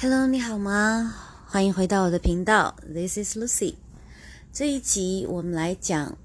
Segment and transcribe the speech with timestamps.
[0.00, 1.12] Hello，你好吗？
[1.48, 3.74] 欢迎回到我的频道，This is Lucy。
[4.52, 6.16] 这一集我们来讲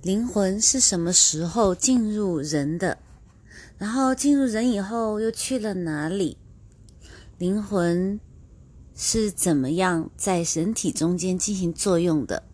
[0.00, 2.98] 灵魂是什么时候进入人的，
[3.78, 6.38] 然后进入人以后又去了哪里？
[7.36, 8.20] 灵魂
[8.94, 12.44] 是怎么样在人体中间进行作用的？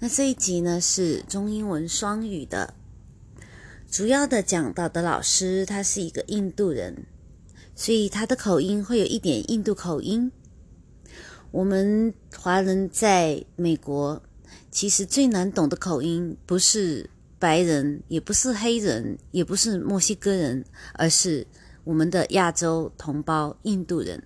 [0.00, 2.74] 那这一集呢是中英文双语的，
[3.88, 7.06] 主要的讲到的老师他是一个印度人。
[7.76, 10.32] 所以他的口音会有一点印度口音。
[11.52, 14.20] 我们华人在美国，
[14.70, 17.08] 其实最难懂的口音不是
[17.38, 21.46] 白人，也不是黑人，也不是墨西哥人，而是
[21.84, 24.22] 我们的亚洲同胞印度人。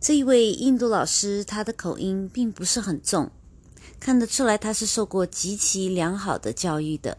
[0.00, 3.30] 这一位印度老师，他的口音并不是很重，
[4.00, 7.16] 看得出来他是受过极其良好的教育的。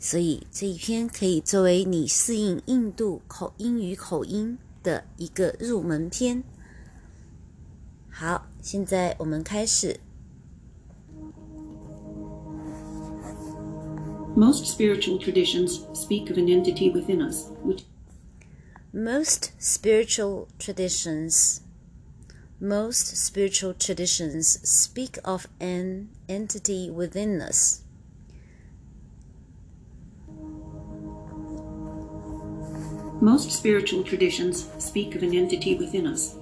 [0.00, 4.56] 所以这一篇可以作为你适应印度口英语口音。
[4.81, 6.43] 的一个入门篇。
[8.09, 9.99] 好，现在我们开始。
[14.35, 17.83] Most spiritual traditions speak of an entity within us, which
[18.91, 21.61] Most spiritual traditions
[22.59, 27.81] most spiritual traditions speak of an entity within us.
[33.20, 36.36] Most spiritual traditions speak of an entity within us.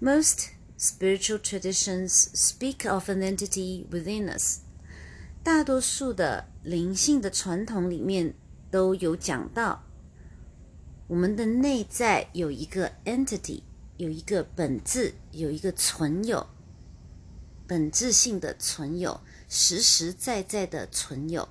[0.00, 4.60] Most spiritual traditions speak of an entity within us.
[5.42, 8.34] 大多数的灵性的传统里面
[8.70, 9.82] 都有讲到，
[11.06, 13.62] 我们的内在有一个 entity，
[13.96, 16.46] 有一个本质，有一个存有，
[17.66, 21.48] 本质性的存有，实实在在的存有。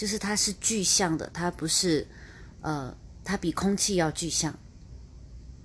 [0.00, 2.06] 就是它是具象的，它不是，
[2.62, 4.58] 呃，它比空气要具象。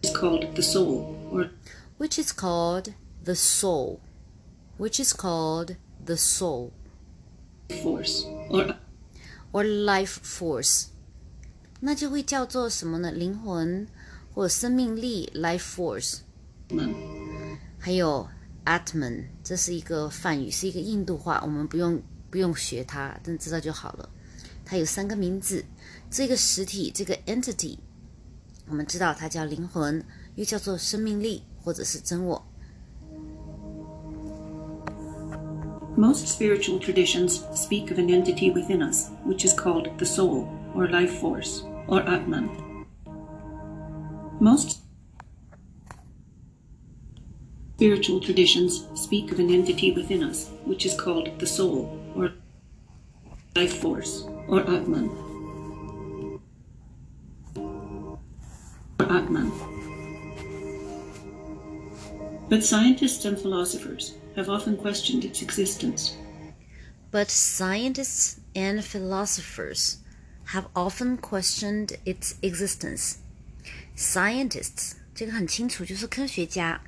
[0.02, 1.52] It's called the soul, or
[1.98, 2.92] which is called
[3.24, 4.00] the soul,
[4.78, 6.72] which is called the soul,
[7.70, 8.76] force, or
[9.54, 10.88] or life force，
[11.80, 13.14] 那就会叫做什么呢？
[13.14, 13.88] 灵魂
[14.34, 16.18] 或生命力 life force，
[17.80, 18.28] 还有
[18.66, 24.10] atman，这是一个梵语，是一个印度话，我们不用不用学它，但知道就好了。
[24.66, 25.64] 它有三个名字，
[26.10, 27.78] 这个实体，这个 entity，
[28.68, 30.04] 我们知道它叫灵魂，
[30.36, 32.44] 又叫做生命力，或者是真我。
[35.96, 41.22] Most spiritual traditions speak of an entity within us, which is called the soul, or life
[41.22, 42.50] force, or Atman.
[44.42, 44.80] Most
[47.78, 52.34] spiritual traditions speak of an entity within us, which is called the soul, or
[53.56, 55.11] life force, or Atman.
[58.99, 59.53] Or Atman.
[62.49, 66.17] But scientists and philosophers have often questioned its existence.
[67.13, 69.99] But scientists and philosophers
[70.47, 73.19] have often questioned its existence.
[73.97, 76.81] Scientists 这个很清楚，就是科学家。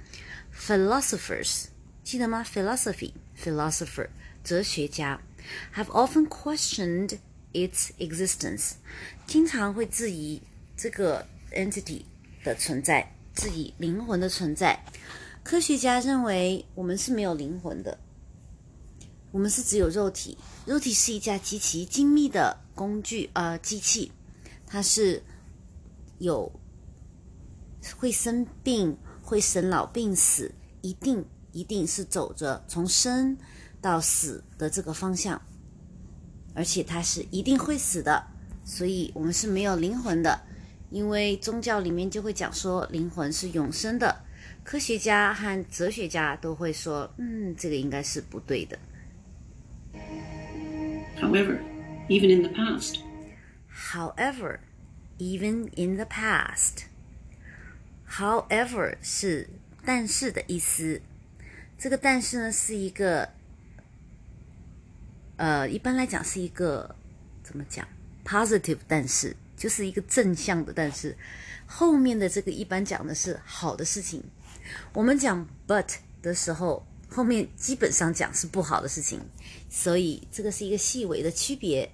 [0.55, 1.67] Philosophers
[2.03, 2.45] 记得吗？
[2.45, 4.09] Philosophy philosopher
[4.45, 5.21] 哲学家
[5.75, 7.19] have often questioned
[7.54, 8.74] its existence，
[9.26, 10.42] 经常会质疑
[10.76, 12.04] 这个 entity
[12.44, 14.84] 的存在，质疑灵魂的存在。
[15.44, 17.98] 科学家认为我们是没有灵魂的，
[19.32, 20.38] 我们是只有肉体。
[20.66, 24.12] 肉体是一架极其精密的工具，呃，机器，
[24.66, 25.24] 它是
[26.20, 26.52] 有
[27.96, 33.38] 会生病、会生老病死，一定一定是走着从生
[33.80, 35.42] 到死的这个方向。
[36.58, 38.26] 而且它是一定会死的，
[38.66, 40.42] 所以我们是没有灵魂的，
[40.90, 44.24] 因为宗教里面就会讲说灵魂是永生的。
[44.64, 48.80] 科学家和哲学家都会说，嗯，这个应该是不对的。
[51.22, 51.60] However,
[52.10, 52.96] even in the past.
[53.92, 54.58] However,
[55.20, 56.86] even in the past.
[58.10, 59.48] However 是
[59.86, 61.04] 但是的意思，
[61.78, 63.37] 这个但是呢是一个。
[65.38, 66.96] 呃，一般来讲是一个
[67.44, 67.88] 怎么讲
[68.26, 71.16] ？positive，但是就是一个正向的，但是
[71.66, 74.24] 后面的这个一般讲的是好的事情。
[74.94, 75.88] 我们讲 but
[76.22, 79.22] 的时候，后面基本上讲是不好的事情，
[79.70, 81.90] 所以这个是一个细微的区别。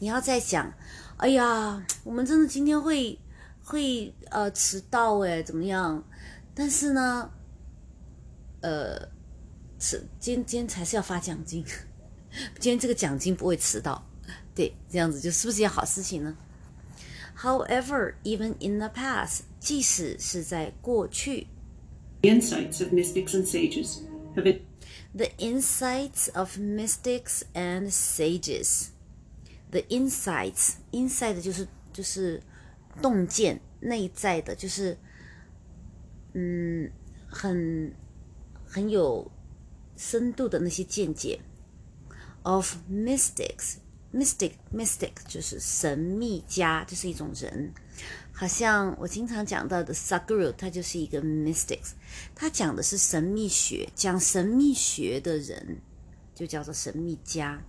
[0.00, 0.74] 你要再讲，
[1.18, 3.18] 哎呀，我们真的今天会
[3.62, 6.04] 会呃迟到诶，怎么样？
[6.54, 7.30] 但是呢，
[8.60, 9.08] 呃，
[9.78, 11.64] 迟今今天才是要发奖金。
[12.58, 14.02] 今天这个奖金不会迟到，
[14.54, 16.36] 对，这样子就是不是件好事情呢
[17.36, 21.46] ？However, even in the past，即使是在过去
[22.22, 23.98] The insights of mystics and sages
[24.36, 28.88] have been，the insights of mystics and sages。
[29.70, 32.42] The insights, insight 就是就是
[33.00, 34.96] 洞见内在的，就是
[36.34, 36.90] 嗯
[37.26, 37.92] 很
[38.66, 39.30] 很有
[39.96, 41.40] 深度的那些见解。
[42.44, 43.76] Of mystics,
[44.12, 47.72] mystic, mystic 就是神秘家，这是一种人。
[48.32, 51.92] 好像我经常讲到的 Saguru，他就是一个 mystics，
[52.34, 55.80] 他讲的是神秘学，讲神秘学的人
[56.34, 57.62] 就叫做神秘家。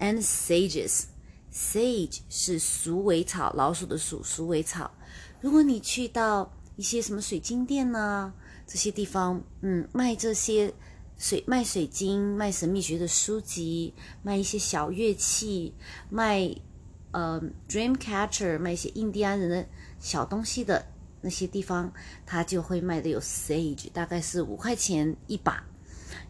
[0.00, 1.04] And sages,
[1.52, 4.90] sage 是鼠尾草，老鼠的鼠，鼠尾草。
[5.40, 8.34] 如果你去到一些什么水晶店呢，
[8.66, 10.74] 这些地方，嗯，卖这些
[11.20, 15.74] 水卖水晶，卖神秘学的书籍，卖一些小乐器，
[16.08, 16.50] 卖
[17.10, 17.38] 呃
[17.68, 19.66] dream catcher，卖一些印第安人的
[19.98, 20.86] 小东西的
[21.20, 21.92] 那些地方，
[22.24, 25.62] 它就会卖的有 sage，大概是五块钱一把，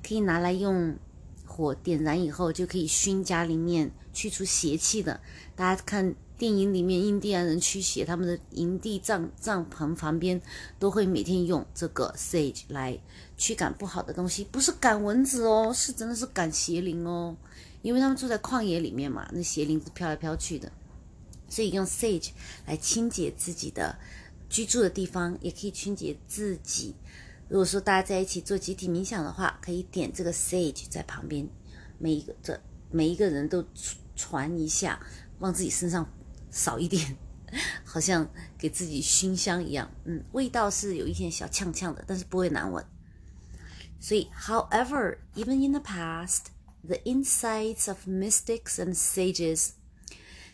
[0.03, 0.99] 可以拿来用
[1.47, 5.21] 火点燃以后就可以熏家里面，去除邪气的。
[5.55, 10.43] 大家看电影里面印第安人驱邪，他们的营地帐帐篷旁边
[10.81, 12.99] 都会每天用这个 sage 来
[13.41, 17.35] 驱赶不好的东西，不是赶蚊子哦，是真的是赶邪灵哦，
[17.81, 20.71] 因为他们住在旷野里面嘛，那邪灵是飘来飘去的。
[21.49, 22.33] 所以用 sage
[22.67, 23.99] 来清洁自己的
[24.51, 26.95] 居住的地方，也可以清洁自己。
[27.49, 31.49] 如果说大家在一起做集体冥想的话，可以点这个 sage 在旁边，
[31.99, 32.61] 每一个这
[32.91, 33.65] 每一个人都
[34.15, 35.01] 传一下，
[35.39, 36.07] 往自己身上
[36.51, 37.17] 扫一点，
[37.85, 38.29] 好像
[38.59, 39.91] 给自己熏香一样。
[40.05, 42.85] 嗯，味道是有一点小呛呛的，但是不会难闻。
[44.01, 46.47] 所以，however, even in the past,
[46.83, 49.73] the insights of mystics and sages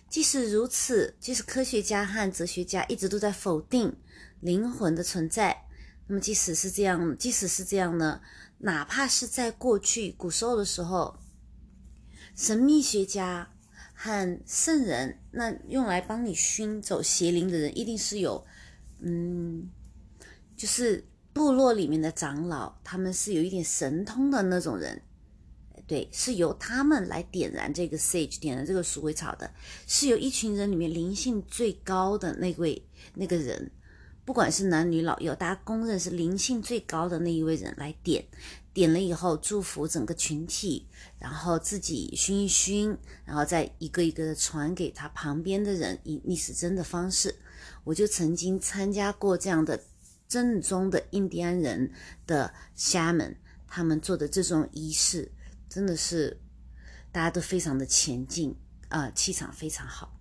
[0.09, 3.97] 即使如此，即使科学家和哲学家一直都在否定
[4.41, 5.65] 灵魂的存在，
[6.07, 8.21] 那么即使是这样，即使是这样呢，
[8.59, 11.19] 哪怕是在过去古时候的时候，
[12.35, 13.53] 神秘学家
[13.95, 18.45] 和圣人，那用来帮你熏走邪灵的人，一定是有，
[19.01, 19.69] 嗯，
[20.57, 21.05] 就是
[21.37, 25.03] 部落里面的长老，他们是有一点神通的那种人。
[25.87, 29.53] 对，是由他们来点燃这个 sage，点燃这个鼠尾草的，
[29.87, 32.83] 是由一群人里面灵性最高的那位
[33.17, 33.71] 那个人，
[34.25, 38.25] 不管是男女老幼，大家公认是灵性最高的那一位人来点，
[38.73, 40.87] 点了以后祝福整个群体，
[41.19, 42.97] 然后自己熏一熏，
[43.27, 47.35] 然后再一个一个的传给他旁边的人，以逆时针的方式。
[47.85, 49.81] 我就曾经参加过这样的
[50.29, 51.93] 正宗的印第安人
[52.27, 53.37] 的虾们，
[53.67, 55.33] 他们做的这种仪式。
[55.69, 56.41] 真的是
[57.13, 58.57] 大家都非常的前进
[58.89, 60.19] 啊，气场非常好。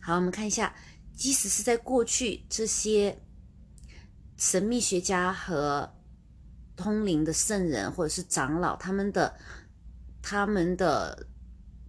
[0.00, 0.74] 好，我们看一下，
[1.14, 3.20] 即使是在过去，这些
[4.38, 5.92] 神秘学家和
[6.74, 9.38] 通灵的圣人或者是长老，他们的
[10.22, 11.26] 他们的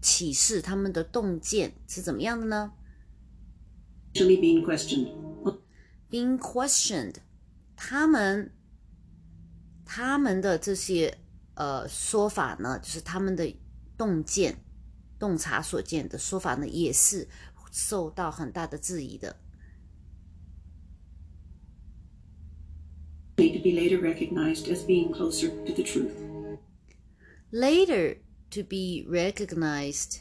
[0.01, 2.73] 启示、他们的洞见是怎么样的呢
[4.13, 5.30] to me being questioned.
[6.10, 7.16] ？Being questioned，
[7.76, 8.52] 他们
[9.84, 11.18] 他们的这些。
[11.58, 13.56] 呃，说法呢，就是他们的
[13.96, 14.62] 洞见、
[15.18, 17.26] 洞察所见的说法呢，也是
[17.72, 19.34] 受到很大的质疑的。
[23.38, 26.12] Made to be later recognized as being closer to the truth.
[27.50, 28.18] Later
[28.50, 30.18] to be recognized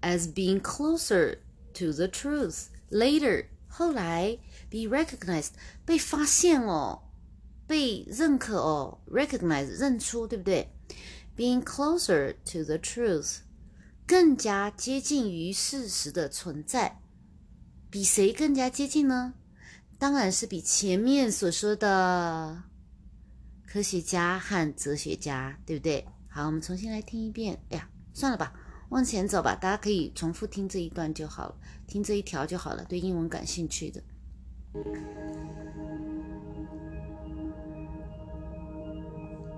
[0.00, 1.38] as being closer
[1.74, 2.70] to the truth.
[2.90, 4.36] Later 后来
[4.71, 5.51] Be recognized
[5.85, 7.03] 被发现哦。
[7.67, 10.73] 被认可哦，recognize 认出，对不对
[11.37, 13.37] ？Being closer to the truth，
[14.05, 16.99] 更加接近于事实的存在，
[17.89, 19.35] 比谁更加接近呢？
[19.97, 22.63] 当然是比前面所说的
[23.65, 26.05] 科学家和哲学家，对不对？
[26.27, 27.57] 好，我们重新来听一遍。
[27.69, 28.53] 哎呀，算了吧，
[28.89, 31.55] 往前走吧，大家可以重复听这一段就好了，
[31.87, 32.83] 听这一条就好了。
[32.83, 34.03] 对英文感兴趣的。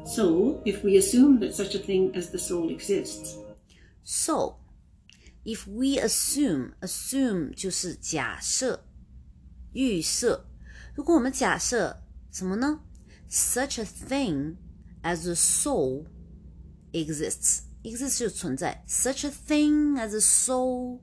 [0.04, 3.36] So, if we assume that such a thing as the soul exists,
[4.04, 4.56] So,
[5.44, 8.86] if we assume, assume 就是假设、
[9.74, 10.46] 预设。
[10.94, 12.80] 如果我们假设什么呢？
[13.28, 14.56] Such a thing
[15.02, 16.06] as a soul
[16.92, 18.82] exists, exists 就存在。
[18.88, 21.00] Such a thing as a soul，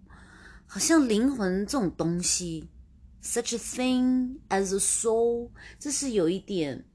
[0.65, 2.69] 好像灵魂这种东西。
[3.22, 6.86] Such a thing as a soul，这是有一点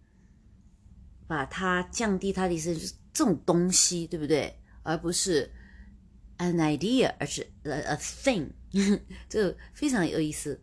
[1.28, 4.60] 把它降低它的意思，就是这种东西，对不对？
[4.82, 5.52] 而不是
[6.38, 8.50] an idea，而是 a a thing，
[9.30, 10.60] 这非常有意思。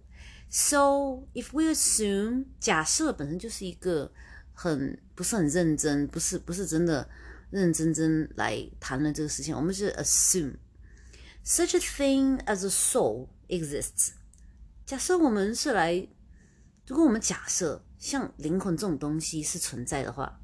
[0.50, 4.12] So if we assume，假设本身就是一个
[4.52, 7.09] 很不是很认真，不是不是真的
[7.50, 10.54] 认认真真来谈论这个事情，我们是 assume
[11.45, 14.11] such a thing as a soul exists。
[14.84, 16.08] 假设我们是来，
[16.86, 20.40] 如果我们假设像灵魂这种东西是存在的话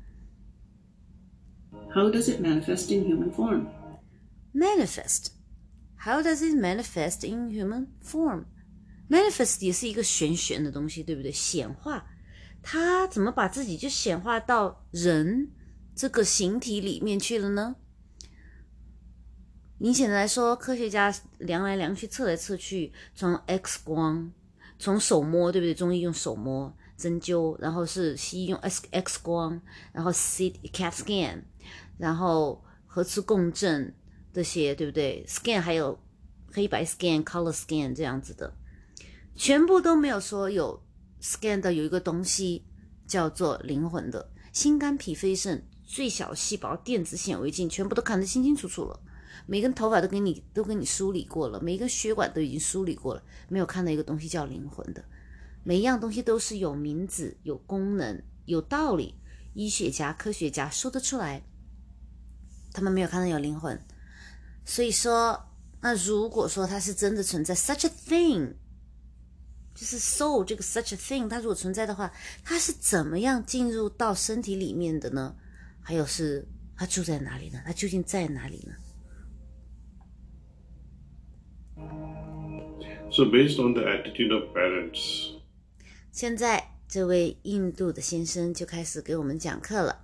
[1.95, 5.29] How does it manifest in human form?，manifest。
[5.97, 8.45] How does it manifest in human form?
[9.11, 11.33] Manifest 也是一个玄玄的东西，对不对？
[11.33, 12.07] 显化，
[12.63, 15.51] 它怎么把自己就显化到人
[15.95, 17.77] 这个形体里面去了呢？
[19.81, 24.33] 明显的来说，科学家量来量去、测来测去，从 X 光，
[24.77, 25.73] 从手摸，对不对？
[25.73, 29.61] 中医用手摸针灸，然后是西医用 X X 光，
[29.93, 31.43] 然后 C CAT scan，
[31.97, 33.95] 然后核磁共振
[34.33, 35.97] 这些，对不对？Scan 还有
[36.53, 38.53] 黑白 scan、color scan 这样子的，
[39.37, 40.83] 全部都没有说有
[41.23, 42.65] scan 的有一个东西
[43.07, 48.99] 叫做灵魂的，心肝脾肺肾最小细胞电子显微镜全部都看得清清楚楚了。
[49.47, 55.05] 每根头发都给你都给你梳理过了，每一根血管都已经梳理过了，没有看到一个东西叫灵魂的。
[55.65, 59.15] 每一样东西都是有名字、有功能、有道理，
[59.55, 61.43] 医学家、科学家说得出来。
[62.73, 63.79] 他们没有看到有灵魂，
[64.65, 65.49] 所以说，
[65.81, 68.55] 那如果说它是真的存在，such a thing，
[69.75, 72.13] 就是 soul 这个 such a thing，它如果存在的话，
[72.45, 75.35] 它是怎么样进入到身体里面的呢？
[75.81, 77.61] 还有是它住在哪里呢？
[77.65, 78.75] 它究竟在哪里呢？
[83.12, 85.40] So, based on the attitude of parents,
[86.12, 90.02] 现在这位印度的先生就开始给我们讲课了，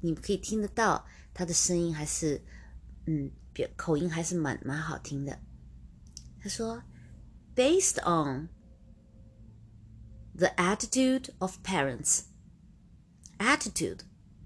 [0.00, 2.42] 你可以听得到他的声音还是，
[3.06, 5.38] 嗯，表口音还是蛮蛮好听的。
[6.40, 6.82] 他说，
[7.54, 8.48] based on
[10.34, 12.22] the attitude of parents,
[13.38, 14.00] attitude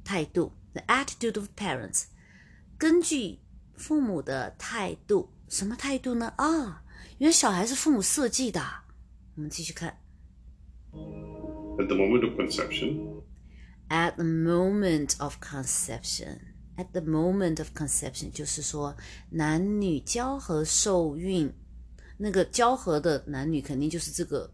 [0.04, 2.04] 态度，the attitude of parents，
[2.76, 3.38] 根据
[3.74, 6.31] 父母的态度， 什么态度呢？
[6.37, 6.83] 啊，
[7.17, 8.61] 原来小孩是父母设计的。
[9.35, 9.99] 我们继续看。
[11.79, 13.23] at the moment of conception,
[13.89, 16.39] at the moment of conception.
[16.77, 18.95] At the moment of conception，就是说
[19.31, 21.53] 男女交合受孕，
[22.17, 24.53] 那个交合的男女肯定就是这个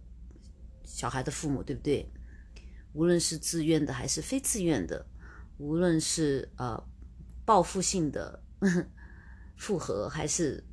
[0.83, 2.11] 小孩的父母，对不对？
[2.93, 5.05] 无论是自愿的还是非自愿的，
[5.59, 6.83] 无论是呃
[7.45, 8.41] 报复性的
[9.55, 10.63] 复合，还是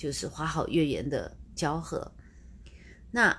[0.00, 2.10] 就是花好月圆的交合，
[3.10, 3.36] 那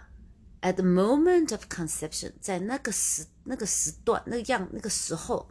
[0.61, 5.49] at the moment of conception，在那个时那个时段那个样那个时候，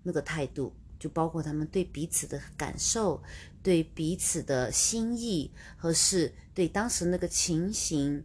[0.04, 3.22] 那个态度，就包括他们对彼此的感受，
[3.62, 8.24] 对彼此的心意，和是对当时那个情形，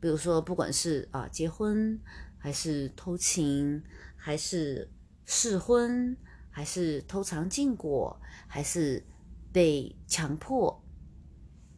[0.00, 1.98] 比如说不管是啊结婚，
[2.38, 3.82] 还是偷情，
[4.16, 4.90] 还是
[5.24, 6.16] 试婚，
[6.50, 9.04] 还是偷尝禁果，还是
[9.52, 10.82] 被强迫，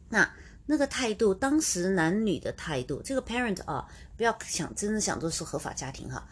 [0.09, 0.33] 那
[0.67, 3.87] 那个态度，当时男女的态度，这个 parent 啊，
[4.17, 6.27] 不要想真的想做是合法家庭哈，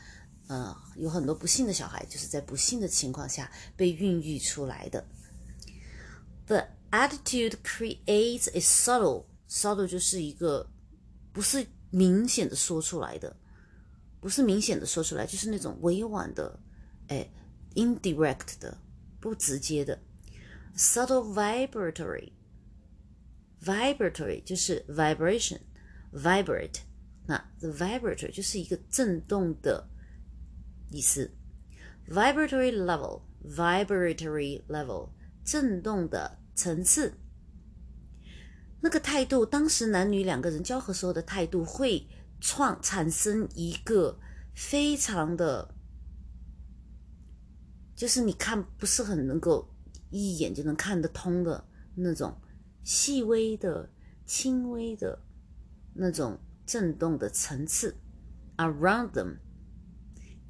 [0.48, 5.06] 呃，有很多不幸的小孩就是在不幸的情况下被孕育出来的。
[6.46, 10.70] The attitude creates a subtle subtle 就是一个
[11.32, 13.36] 不是明显的说出来的，
[14.20, 16.60] 不是明显的说出来，就是那种委婉的，
[17.08, 17.30] 哎
[17.76, 18.78] ，indirect 的，
[19.20, 20.00] 不直接的
[20.76, 22.34] ，subtle vibratory。
[23.64, 26.82] vibratory 就是 vibration，vibrate，
[27.26, 29.88] 那 the vibratory 就是一个震动的
[30.94, 31.32] 意思
[32.08, 35.10] ，vibratory level，vibratory level
[35.44, 37.16] 震动的层次。
[38.80, 42.08] 那个态度，当时男女两个人交合时候的态度，会
[42.40, 44.20] 创产生一个
[44.54, 45.74] 非常的，
[47.96, 49.74] 就是你看不是很能够
[50.12, 52.40] 一眼就能看得通的那种。
[52.86, 53.90] 细微的、
[54.26, 55.18] 轻微的
[55.94, 57.96] 那种震动的层次
[58.58, 59.38] ，around them，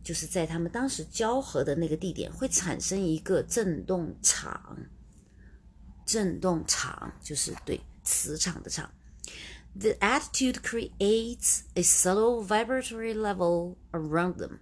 [0.03, 4.77] 就是在他们当时交合的那个地点会产生一个震动场。
[6.05, 8.91] 震动场就是对磁场的场。
[9.79, 14.60] The attitude creates a subtle vibratory level around them。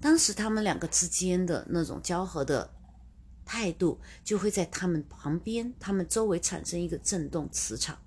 [0.00, 2.72] 当时他们两个之间的那种交合的
[3.44, 7.98] 态度，就会在他们旁边、他们周围产生一个震动磁场。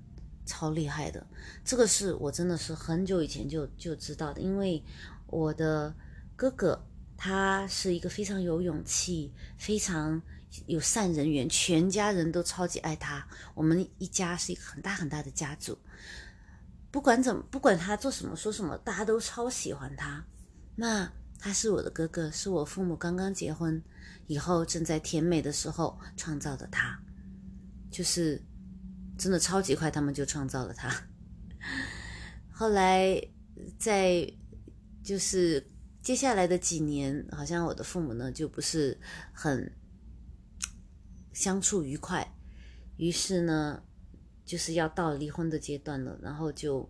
[0.46, 1.26] 超厉害的。
[1.62, 4.82] 这个是我真的是很久以前就就知道的，因为
[5.26, 5.94] 我的
[6.34, 6.86] 哥哥
[7.16, 10.20] 他是一个非常有勇气、非常
[10.66, 13.26] 有善人缘，全家人都超级爱他。
[13.54, 15.78] 我们一家是一个很大很大的家族。
[16.92, 20.22] 不管怎么，不管他做什么说什么，大家都超喜欢他。
[20.76, 23.82] 那他是我的哥哥，是我父母刚刚结婚
[24.26, 27.00] 以后正在甜美的时候创造的他，
[27.90, 28.40] 就是
[29.16, 30.94] 真的超级快，他们就创造了他。
[32.52, 33.18] 后来
[33.78, 34.30] 在
[35.02, 35.66] 就是
[36.02, 39.00] 接下来的几年，好像我的父母呢就不是
[39.32, 39.72] 很
[41.32, 42.30] 相处愉快，
[42.98, 43.82] 于是呢。
[44.52, 46.86] 就是要到离婚的阶段了，然后就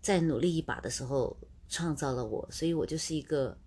[0.00, 1.36] 再努力一把的时候
[1.68, 3.58] 创造了我，所以我就是一个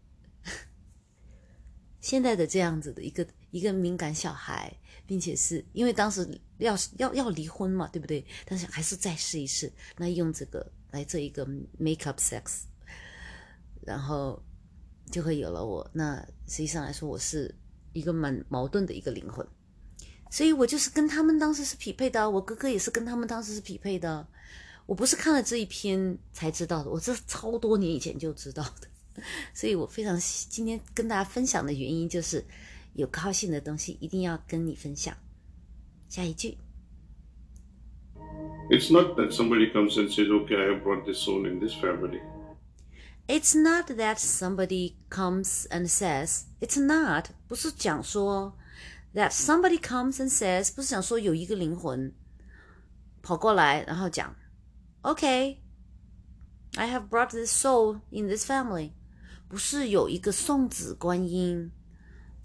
[1.99, 4.73] 现在的这样子的一个一个敏感小孩，
[5.05, 6.25] 并且是因为当时
[6.59, 8.25] 要要要离婚嘛，对不对？
[8.45, 11.45] 但是还是再试一试，那用这个来做一个
[11.77, 12.61] make up sex，
[13.81, 14.41] 然后
[15.11, 15.85] 就会有了我。
[15.93, 17.53] 那实际上来说，我是
[17.91, 19.45] 一个蛮矛盾的一个灵魂。
[20.31, 24.25] 所以我就是跟他们当时是匹配的，我哥哥也是跟他们当时是匹配的。
[24.85, 29.23] 我不是看了这一篇才知道的，我这超多年以前就知道的。
[29.53, 32.45] 所以我非常今天跟大家分享的原因就是，
[32.93, 35.15] 有高兴的东西一定要跟你分享。
[36.07, 36.57] 下一句。
[38.69, 42.21] It's not that somebody comes and says, okay, I have brought this soul in this family.
[43.27, 46.43] It's not that somebody comes and says.
[46.61, 48.53] It's not 不是讲说。
[49.13, 52.13] That somebody comes and says，不是想说有一个灵魂
[53.21, 54.33] 跑过来，然后讲
[55.01, 55.57] ，OK，I、
[56.89, 58.93] have brought this soul in this family，
[59.49, 61.69] 不是有一个送子观音，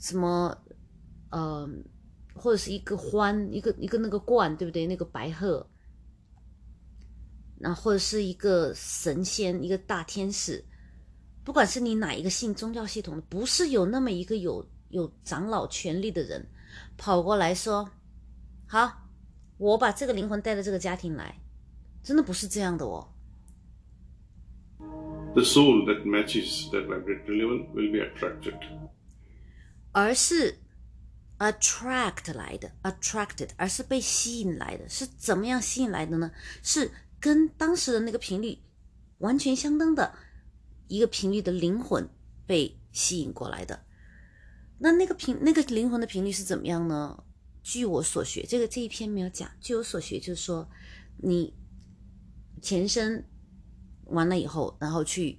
[0.01, 0.59] 什么
[1.31, 1.69] 呃，
[2.35, 4.89] 或者是一个欢，一个一个那个冠，对不对？
[4.89, 5.65] 那个白鹤，
[7.61, 10.65] 然后或者是一个神仙，一个大天使，
[11.45, 16.45] 不管是你哪一个信宗教系统的，不是有那么一个有有长老权力的人。
[16.97, 17.91] 跑过来说
[18.67, 19.09] ：“好，
[19.59, 21.41] 我把这个灵魂带到这个家庭来，
[22.03, 23.13] 真的不是这样的哦。
[25.35, 28.59] The soul that matches that vibratory level will be attracted.
[29.93, 30.59] 而是
[31.39, 34.89] attract 来的，attracted，而是被吸引来的。
[34.89, 36.33] 是怎么样吸引来的呢？
[36.63, 38.59] 是跟当时的那个频率
[39.19, 40.15] 完全相当的
[40.89, 42.09] 一个频率的灵魂
[42.47, 43.85] 被吸引过来的。”
[44.79, 47.23] 那那个频那个灵魂的频率是怎么样呢？
[47.63, 49.51] 据我所学，这个这一篇没有讲。
[49.61, 50.69] 据我所学，就是说，
[51.17, 51.53] 你
[52.63, 53.25] 前身
[54.05, 55.39] 完了以后，然后去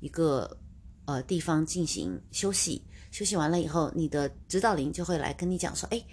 [0.00, 0.58] 一个
[1.04, 6.04] 呃地方进行休息，休息完了以后，你的指导灵就会来跟你讲说：“哎，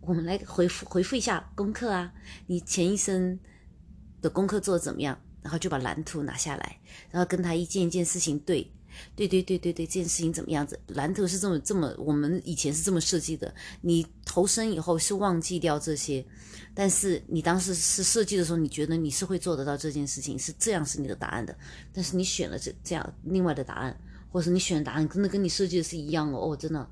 [0.00, 2.12] 我们来回复回复一下功课啊，
[2.46, 3.38] 你前一生
[4.20, 8.70] 的功课做的怎么样？”然后就把蓝图拿下来，然后跟他一件一件事情对。
[9.16, 10.78] 对对对对对，这件事情怎么样子？
[10.88, 13.54] 蓝图是这么这么，我们以前是这么设计的。
[13.80, 16.24] 你投身以后是忘记掉这些，
[16.74, 21.56] 但是你当时是设计的时候，你觉得你是会做得到这件事情，是这样是你的答案的。
[21.92, 23.98] 但是你选了这这样另外的答案，
[24.30, 26.88] 或者是你选的答案真的跟你设计的是一样哦，哦，真的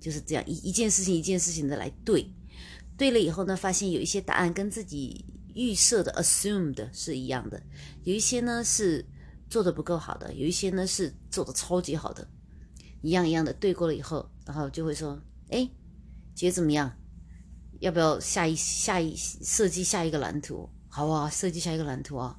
[0.00, 2.26] 就是这样一一件事情一件事情的来对，
[2.96, 7.62] 对了以后呢，发现有一些答案跟自己预设的 assumed 是一样的，
[8.04, 9.04] 有一些呢是。
[9.54, 12.26] 做的不够好的，有一些呢是做的超级好的，
[13.02, 15.16] 一样一样的对过了以后，然后就会说，
[15.48, 15.70] 哎，
[16.34, 16.92] 觉得怎么样？
[17.78, 20.68] 要不要下一下一设计下一个蓝图？
[20.88, 21.30] 好不好？
[21.30, 22.36] 设计下一个蓝图啊。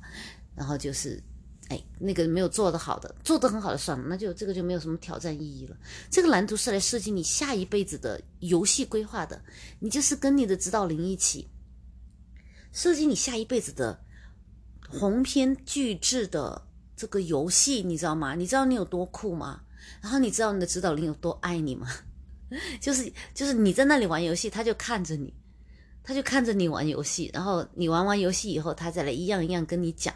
[0.57, 1.23] 然后就是，
[1.69, 5.77] 哎，那个没有做的好的，做的很好的算了，那就这个就没有什么挑战意义了。
[6.11, 9.41] 这个蓝图是来设计你下一辈子的游戏规划的，
[9.79, 11.47] 你就是跟你的指导灵一起
[12.73, 14.03] 设计你下一辈子的
[14.89, 16.67] 鸿篇巨制的。
[16.95, 18.35] 这个游戏你知道吗？
[18.35, 19.61] 你知道你有多酷吗？
[20.01, 21.87] 然后你知道你的指导灵有多爱你吗？
[22.79, 25.33] 就是就是你在那里玩游戏，他就看着你，
[26.03, 30.13] 他就看着你玩游戏，然后你玩完游戏以后，他再来一样一样跟你讲。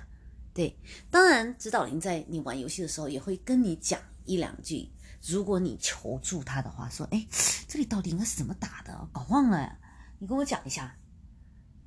[0.53, 0.77] 对，
[1.09, 4.89] 当然指导灵在你玩游戏的时候也会跟你讲一两句。
[5.25, 7.27] 如果你求助他的话，说：“哎，
[7.67, 9.09] 这里到底应该是怎么打的？
[9.11, 9.77] 搞忘了，
[10.17, 10.95] 你跟我讲一下。”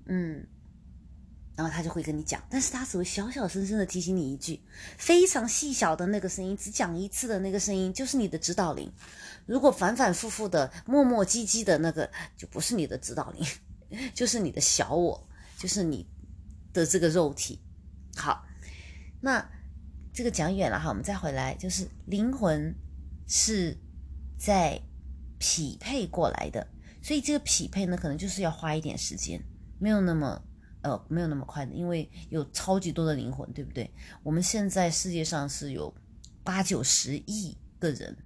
[0.07, 0.47] 嗯，
[1.57, 4.61] 然后他就会跟你讲，但是他只会小小声声的提醒你一句，
[4.99, 8.91] 非常细小的那个声音，只讲一次的那个声音，就是你的指导灵。
[9.47, 13.47] 如果反反复复的磨磨唧唧的那个，就不是你的指导灵，
[14.15, 16.09] 就是你的小我，就是你
[16.73, 17.61] 的这个肉体。
[18.17, 18.45] 好，
[19.21, 19.47] 那
[20.13, 22.75] 这个讲远了哈，我们再回来，就是灵魂。
[23.35, 23.79] 是
[24.37, 24.79] 在
[25.39, 26.67] 匹配过来的，
[27.01, 29.43] 所以这个匹配呢，可能就是要花一点时间，
[29.79, 30.43] 没有那么
[30.83, 33.91] 呃，没有那么快的，因为有超级多的灵魂，对不对？
[34.23, 35.95] 我们现在世界上是有
[36.45, 38.17] 八九十亿个人，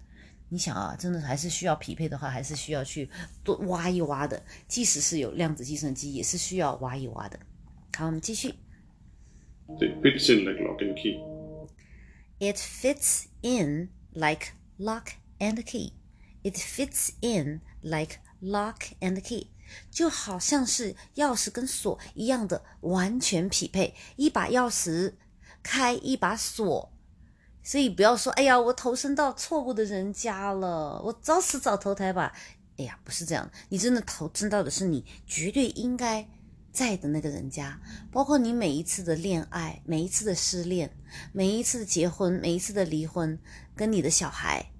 [0.48, 3.10] 你想啊，真的还是需要匹配的话，还是需要去
[3.44, 4.42] 多挖一挖的。
[4.66, 7.38] 即使是有量子计算机，也是需要挖一挖的。
[7.96, 8.54] 好，我们继续。
[9.68, 11.20] It fits in like lock and key.
[12.38, 15.92] It fits in like lock and key.
[16.42, 19.48] It fits in like lock and key，
[19.90, 25.14] 就好像是钥匙跟锁一样的完全匹配，一把钥匙
[25.62, 26.92] 开一把锁。
[27.62, 32.32] 所以不要说，哎呀，我投身到错误的人家了，我早死早投胎吧。
[32.78, 36.28] 哎呀，不是这样，你真的投身到的是你绝对应该
[36.72, 37.80] 在的那个人家，
[38.12, 40.96] 包括你每一次的恋爱，每一次的失恋，
[41.32, 43.38] 每一次的结婚，每一次的离婚。
[43.74, 44.72] 跟你的小孩，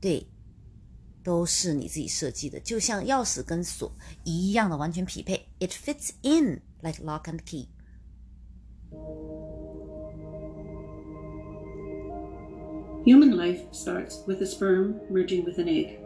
[0.00, 0.28] 对，
[1.27, 3.91] 都是你自己设计的，就像钥匙跟锁
[4.23, 5.47] 一样的完全匹配。
[5.59, 7.69] It fits in like lock and key.
[13.05, 15.99] Human life starts with a sperm merging with an egg.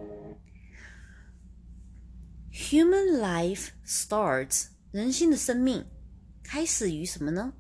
[2.52, 5.86] Human life starts 人性的生命
[6.44, 7.54] 开始于什么呢？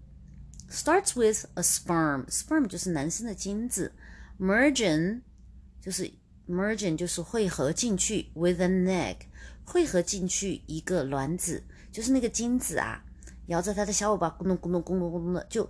[0.71, 2.25] Starts with a sperm.
[2.29, 3.93] Sperm 就是男生的精子。
[4.39, 5.21] merging
[5.79, 6.11] 就是
[6.48, 9.16] merging 就是汇合进去，with an egg
[9.64, 13.04] 汇合进去一个卵子，就是那个精子啊，
[13.46, 15.68] 摇着它的小尾巴咕咚咕咚咕咚咕咚的就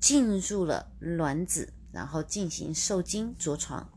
[0.00, 3.90] 进入了卵子，然后进行受精着床。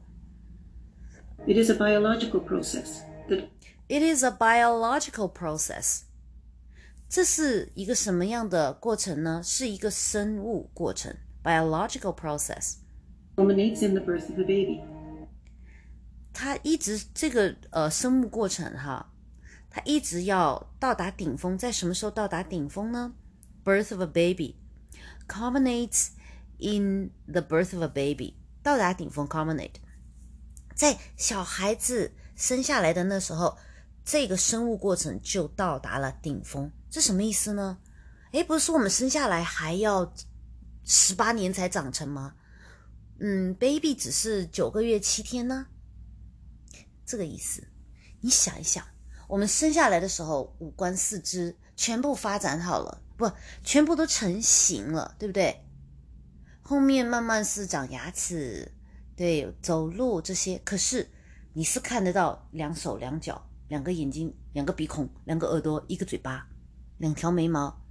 [1.45, 3.02] It is a biological process.
[3.30, 3.49] That
[3.88, 6.04] It is a biological process.
[7.10, 9.41] 这是一个什么样的过程呢？
[9.43, 12.78] 是一个生物过程，biological process。
[13.36, 14.82] culminates in the birth of a baby.
[16.34, 19.13] 它一直这个呃生物过程哈，
[19.69, 23.13] 它一直要到达顶峰，在什么时候到达顶峰呢
[23.63, 24.56] ？Birth of a baby
[25.28, 26.10] culminates
[26.58, 29.76] in the birth of a baby，到达顶峰 culminate，
[30.76, 33.58] 在小孩子生下来的那时候，
[34.04, 36.72] 这个生物过程就到达了顶峰。
[36.89, 37.78] 这什么意思呢？
[38.32, 40.12] 诶，不是说我们生下来还要
[40.84, 42.34] 十八年才长成吗？
[43.19, 45.67] 嗯，baby 只是九个月七天呢，
[47.06, 47.68] 这个意思。
[48.22, 48.86] 你想一想，
[49.28, 53.30] 我们生下来的时候，五官四肢全部发展好了，不，
[53.63, 55.66] 全部都成型了，对不对？
[56.62, 58.72] 后面慢慢是长牙齿，
[59.16, 60.58] 对，走路这些。
[60.63, 61.10] 可是
[61.54, 66.48] 你是看得到两手两脚、两个眼睛、两个鼻孔、两个耳朵、一个嘴巴、
[67.00, 67.86] 两条眉毛，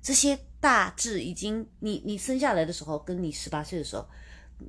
[0.00, 4.08] 这些大致已经，你你生下来的时候，跟你十八岁的时候。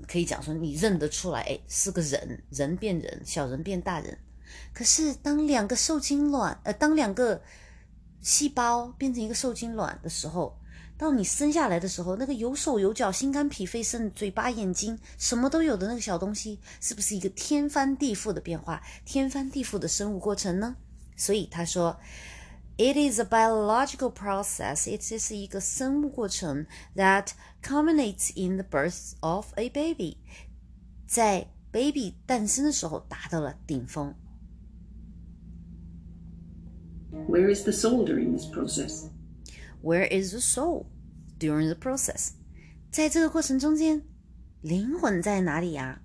[0.08, 4.18] 可以讲说你认得出来，哎，是个人，人变人，小人变大人。
[4.74, 7.42] 可是当两个受精卵，呃，当两个
[8.22, 10.58] 细胞变成一个受精卵的时候，
[10.98, 20.76] 到你生下来的时候，那个有手有脚、心肝脾肺肾、嘴巴眼睛什么都有的那个小东西，是不是一个天翻地覆的变化，天翻地覆的生物过程呢？
[21.16, 22.00] 所以他说。
[22.77, 24.87] It is a biological process.
[24.87, 30.19] It is 一个生物过程 that culminates in the birth of a baby.
[31.07, 34.15] 在 baby 诞生的时候达到了顶峰。
[37.29, 39.09] Where is the soul during this process?
[39.83, 40.87] Where is the soul
[41.39, 42.31] during the process?
[42.91, 44.03] 在这个过程中间，
[44.61, 46.01] 灵魂在哪里呀？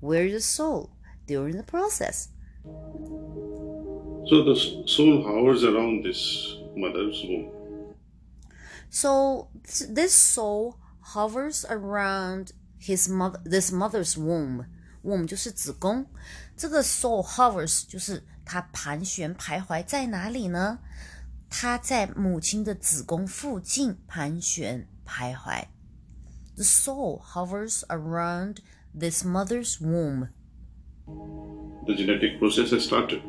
[0.00, 0.90] Where is the soul
[1.26, 2.28] during the process?
[4.30, 7.50] So the soul hovers around this mother's womb.
[8.90, 9.48] So
[9.88, 14.66] this soul hovers around his mother, this mother's womb.
[15.04, 16.06] Womb 就是子宫，
[16.56, 20.80] 这个 soul hovers 就是它盘旋徘徊在哪里呢？
[21.48, 25.66] 它在母亲的子宫附近盘旋徘徊。
[26.56, 28.56] The soul hovers around
[28.92, 30.30] this mother's womb.
[31.86, 33.20] The genetic process has started.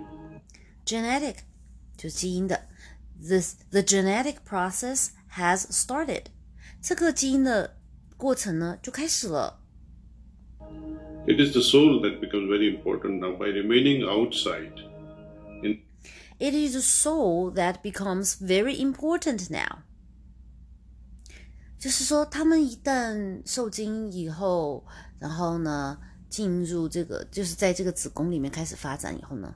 [0.86, 1.38] Genetic
[1.98, 2.68] 就是基因的，
[3.22, 6.26] this the genetic process has started。
[6.82, 7.78] 这个基因的
[8.16, 9.62] 过程呢就开始了。
[11.28, 14.72] It is the soul that becomes very important now by remaining outside.
[15.62, 15.82] In
[16.40, 19.80] It is the soul that becomes very important now.
[21.80, 24.86] 就是说，他们一旦受精以后，
[25.20, 26.00] 然后呢，
[26.30, 29.56] 进入这个，就是在这个子宫里面开始发展以后呢，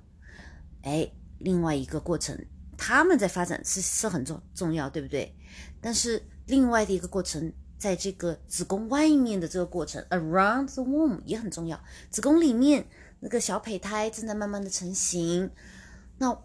[0.87, 2.47] 哎，另外一个过程，
[2.79, 5.35] 他们在发展是是很重重要，对不对？
[5.81, 11.83] 但是另外的一个过程，在这个子宫外面的这个过程，around the womb 也很重要。
[12.09, 12.87] 子宫里面
[13.19, 15.51] 那个小胚胎正在慢慢的成型，
[16.19, 16.41] 那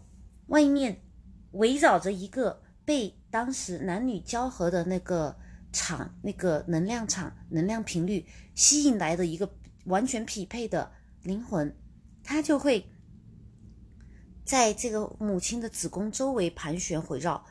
[0.47, 1.03] 外面
[1.51, 5.37] 围绕着一个被当时男女交合的那个
[5.71, 8.25] 场、那个能量场、能量频率
[8.55, 9.47] 吸引来的一个
[9.85, 11.77] 完全匹配的灵魂，
[12.23, 12.90] 它就会
[14.51, 17.45] 在这个母亲的子宫周围盘旋回绕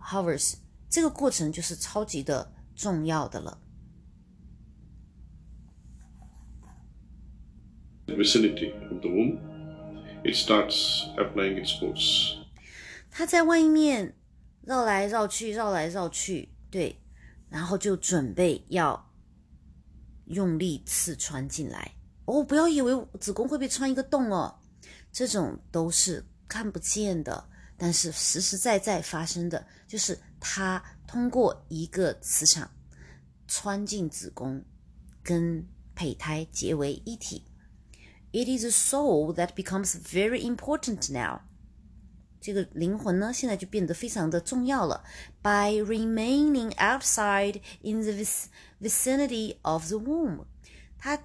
[0.00, 0.54] ，hovers。
[0.88, 3.60] 这个过程就是超级的重要的了。
[8.06, 9.40] vicinity of the womb,
[10.22, 12.36] it starts applying its force.
[13.10, 14.14] 它在外面
[14.62, 17.02] 绕来绕去，绕来绕去，对，
[17.48, 19.10] 然后就准备要
[20.26, 21.96] 用力刺穿进来。
[22.26, 24.59] 哦，不要以为子宫会被穿一个洞哦，
[25.12, 32.70] 这种都是看不见的，但是实实在在发生的，就是它通过一个磁场
[33.46, 34.64] 穿进子宫，
[35.22, 37.44] 跟胚胎结为一体。
[38.32, 41.40] It is a soul that becomes very important now.
[42.40, 45.04] 这个灵魂呢，现在就变得非常的重要了。
[45.42, 48.46] By remaining outside in the vic-
[48.80, 50.46] vicinity of the womb，
[50.96, 51.22] 它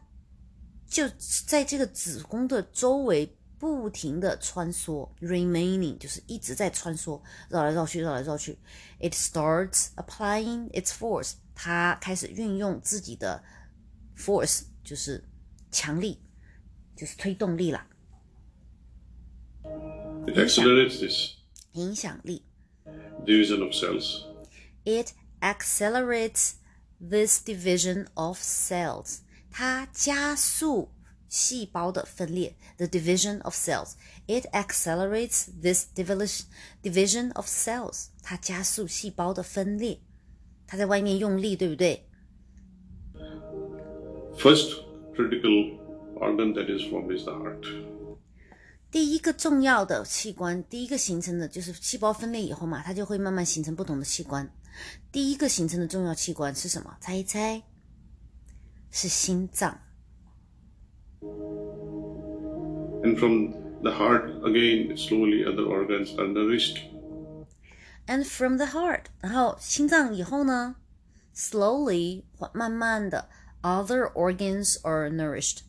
[0.87, 1.07] 就
[1.47, 5.08] 在这个子宫的周围不停的穿梭。
[5.20, 8.58] Remaining 就是一直在穿梭，绕来绕去，绕来绕去。
[8.98, 13.42] It starts applying its force，它开始运用自己的
[14.16, 15.24] force，就是
[15.70, 16.22] 强力，
[16.96, 17.86] 就是推动力啦，
[20.26, 21.36] It accelerates this
[21.72, 22.44] 影响力。
[23.26, 24.24] division of cells.
[24.84, 26.54] It accelerates
[26.98, 29.18] this division of cells.
[29.50, 30.90] 它加速
[31.35, 32.55] 细胞的分裂。
[32.77, 33.95] The division of cells.
[34.25, 36.45] It accelerates this division
[36.81, 38.05] division of cells.
[38.23, 39.99] 它加速细胞的分裂。
[40.65, 42.07] 它在外面用力，对不对
[44.37, 44.81] ？First
[45.13, 45.77] critical
[46.15, 47.63] organ that is formed is the heart.
[48.89, 54.49] 第一个重要的器官，第一个形成的就是细胞分裂以后嘛，它就会慢慢形成不同的器官。
[55.11, 56.95] 第一个形成的重要器官是什么？
[57.01, 57.61] 猜一猜，
[58.89, 59.81] 是心脏。
[63.02, 66.78] And from the heart, again, slowly other organs are nourished.
[68.10, 70.74] and from the heart，然后心脏以后呢，
[71.34, 73.28] slowly 慢慢的，
[73.62, 75.60] other organs are nourished，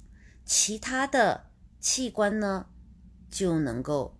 [0.44, 1.46] 其他的
[1.80, 2.66] 器官呢
[3.30, 4.18] 就能够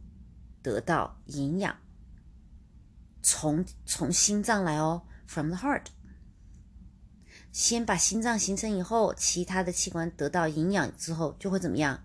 [0.62, 1.76] 得到营养，
[3.24, 5.88] 从从心脏来哦，from the heart。
[7.57, 12.05] 先把心脏形成以后，其他的器官得到营养之后，就会怎么样？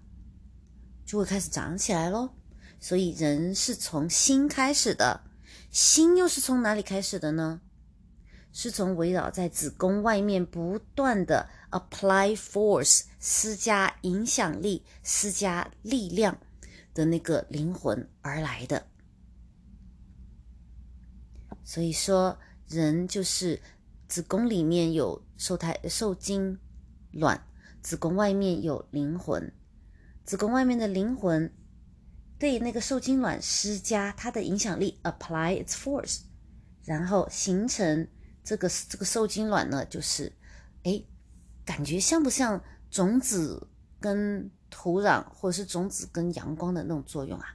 [1.05, 2.33] 就会开始长起来咯。
[2.79, 5.25] 所以人是从心开始的，
[5.69, 7.59] 心又是从哪里开始的呢？
[8.53, 16.39] 是从围绕在子宫外面不断的 apply force 施加影响力、施加力量
[16.93, 18.87] 的那个灵魂而来的。
[21.65, 23.61] 所以说，人就是
[24.07, 26.59] 子宫里面有受胎受精
[27.13, 27.43] 卵，
[27.81, 29.51] 子宫外面有灵魂，
[30.23, 31.51] 子宫外面的灵魂
[32.37, 36.19] 对那个受精卵施加它的影响力，apply its force，
[36.85, 38.07] 然后形成
[38.43, 40.31] 这个这个受精卵呢，就是
[40.83, 41.03] 哎，
[41.65, 43.67] 感觉像不像种子
[43.99, 47.47] 跟土壤，或者是种子跟阳光的那种作用啊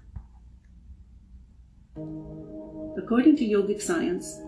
[1.95, 4.41] ？According to yogic science,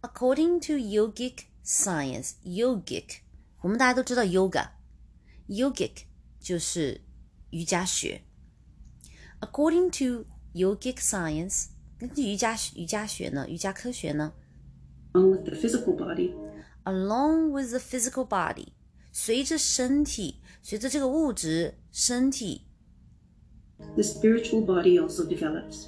[0.00, 3.19] According to yogic science, yogic，
[3.61, 6.03] 我们大家都知道 yoga，yogic
[6.39, 7.01] 就是
[7.49, 8.23] 瑜伽学。
[9.39, 11.67] According to yogic science，
[11.99, 14.33] 根据瑜伽瑜伽学呢，瑜伽科学呢
[15.13, 16.33] along with the physical body,
[16.83, 18.69] ，along with the physical body，
[19.11, 22.67] 随着身体，随着这个物质身体，
[23.77, 25.87] the spiritual body also develops.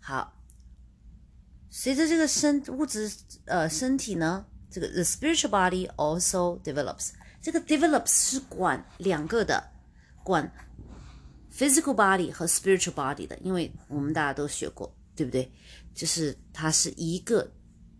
[0.00, 0.42] 好，
[1.70, 3.10] 随着这个身物质
[3.46, 7.10] 呃身体呢 这个 the spiritual body also develops。
[7.40, 9.70] 这个 develops 是管两个的，
[10.24, 10.52] 管
[11.52, 15.50] physical body 和 spiritual body 的，因为我们大家都学过，对不对？
[15.94, 17.50] 就是它是一个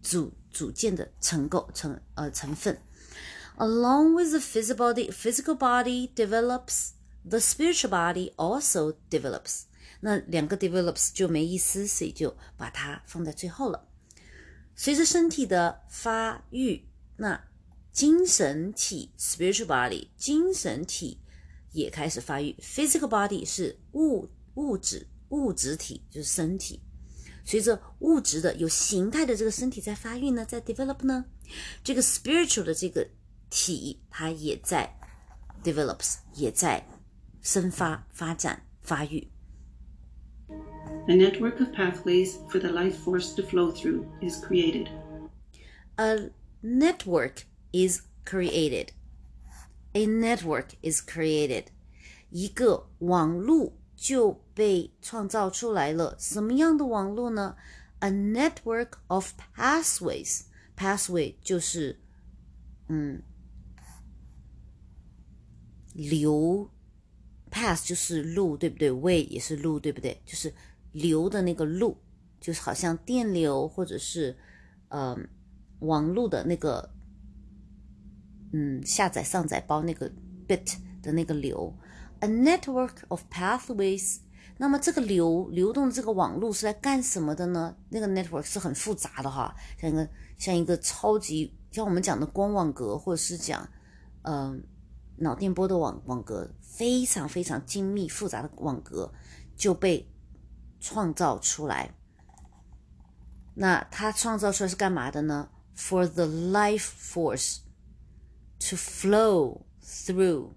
[0.02, 2.76] 组组件的成构成呃成分。
[3.56, 6.90] Along with the physical body, physical body develops,
[7.28, 9.62] the spiritual body also develops.
[10.00, 13.88] 那两个 develops 就没意思，所以就把它放在最后了。
[14.75, 17.43] 随着身体的发育，那
[17.91, 21.21] 精神体 spiritual body 精神体
[21.71, 22.55] 也开始发育。
[22.59, 26.81] physical body 是物物质物质体，就是身体。
[27.45, 31.25] 随着物质的有形态的这个身体在发育呢，在 develop 呢，
[31.83, 33.07] 这个 spiritual 的这个
[33.49, 34.97] 体它也在
[35.63, 36.87] develops，也在
[37.41, 39.32] 生发、发展、发育。
[41.08, 44.88] A network of pathways for the life force to flow through is created.
[45.96, 46.30] A
[46.62, 48.92] network is created.
[49.94, 51.68] A network is created.
[52.30, 56.14] 一个网路就被创造出来了。
[56.18, 57.56] 什么样的网络呢？
[58.00, 60.42] A network of pathways.
[60.76, 61.98] Pathway 就是
[62.88, 63.22] 嗯
[65.94, 66.70] 流，
[67.50, 68.92] path 就是路，对不对？
[68.92, 70.20] way 也是路，对不对？
[70.24, 70.52] 就是
[70.93, 71.97] 流的那个路，
[72.39, 74.37] 就是好像电流或者是
[74.87, 75.17] 呃
[75.79, 76.89] 网络的那个
[78.53, 80.09] 嗯下载上载包那个
[80.47, 81.77] bit 的那个流。
[82.21, 84.19] A network of pathways。
[84.57, 87.75] 那么这个流流动这个网络是来干什么的呢？
[87.89, 93.67] 那个 network 是很复杂的哈，像一个像一个超级像我们讲的光网格，或者是讲
[94.21, 94.63] 嗯、
[95.17, 99.11] 脑电波的网网格，非常非常精密复杂的网格
[99.57, 100.07] 就被
[100.82, 101.94] 创造出来。
[103.54, 105.50] 那它创造出来是干嘛的呢？
[105.76, 107.58] For the life force
[108.60, 110.52] to flow through.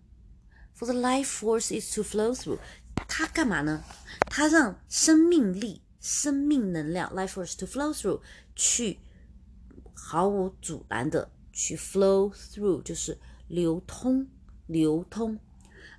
[0.75, 2.59] For the life force is to flow through.
[3.07, 3.83] 它干嘛呢？
[4.27, 8.21] 它让生命力、生命能量 life force to flow through
[8.55, 8.99] 去
[9.93, 14.27] 毫无阻拦的去 flow through，就是流通、
[14.67, 15.39] 流通。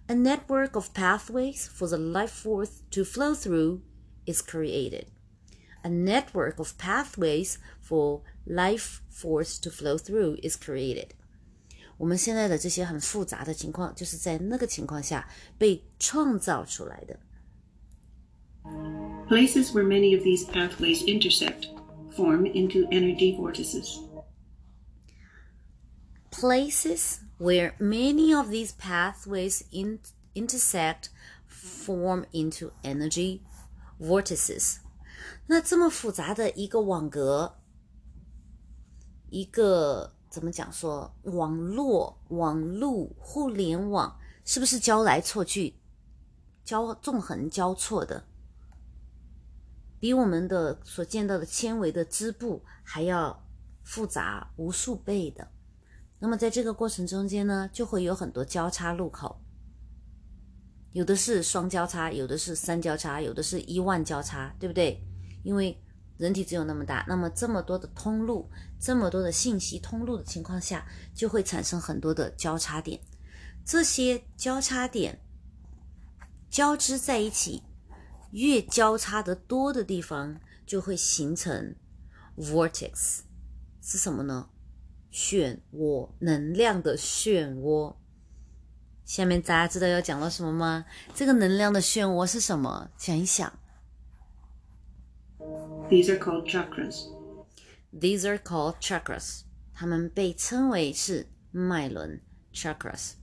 [0.06, 3.80] A network of pathways for the life force to flow through
[4.26, 5.06] is created.
[5.82, 11.08] A network of pathways for life force to flow through is created.
[11.98, 17.18] 我们现在的这些很复杂的情况，就是在那个情况下被创造出来的。
[19.28, 21.66] Places where many of these pathways intersect
[22.14, 23.98] form into energy vortices.
[26.30, 30.00] Places where many of these pathways in,
[30.34, 31.10] intersect
[31.46, 33.40] form into energy
[33.99, 34.77] vortices。
[35.47, 37.57] 那这么复杂的一个网格，
[39.29, 45.79] 一个怎么讲说网络、网路、互联网，是不是交来错去、
[46.63, 48.25] 交纵横交错的？
[49.99, 53.43] 比我们的所见到的纤维的织布还要
[53.83, 55.47] 复杂无数倍的。
[56.19, 59.41] 那么在这个过程中间呢，就会有很多交叉路口，
[60.97, 64.99] 有的是双交叉，有的是三交叉，有的是一万交叉，对不对？
[65.43, 65.79] 因为
[66.17, 72.99] 人体只有那么大，那么这么多的通路，这么多的信息通路的情况下，就会产生很多的交叉点。
[73.63, 75.21] 这些交叉点
[76.49, 77.61] 交织在一起，
[78.31, 81.75] 越交叉的多的地方，就会形成
[82.35, 83.19] vortex，
[83.83, 84.49] 是什么呢？
[85.13, 87.97] 漩涡，能量的漩涡。
[89.07, 90.85] 下面大家知道要讲到什么吗？
[91.15, 92.91] 这个能量的漩涡是什么？
[92.97, 93.51] 想一想。
[95.89, 97.07] These are called chakras.
[97.97, 99.43] These are called chakras，
[99.73, 102.21] 它们被称为是脉轮
[102.53, 103.13] chakras。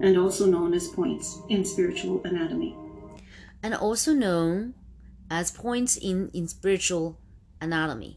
[0.00, 2.74] and also known as points in spiritual anatomy.
[3.60, 4.72] and also known
[5.28, 7.16] as points in in spiritual
[7.60, 8.16] anatomy。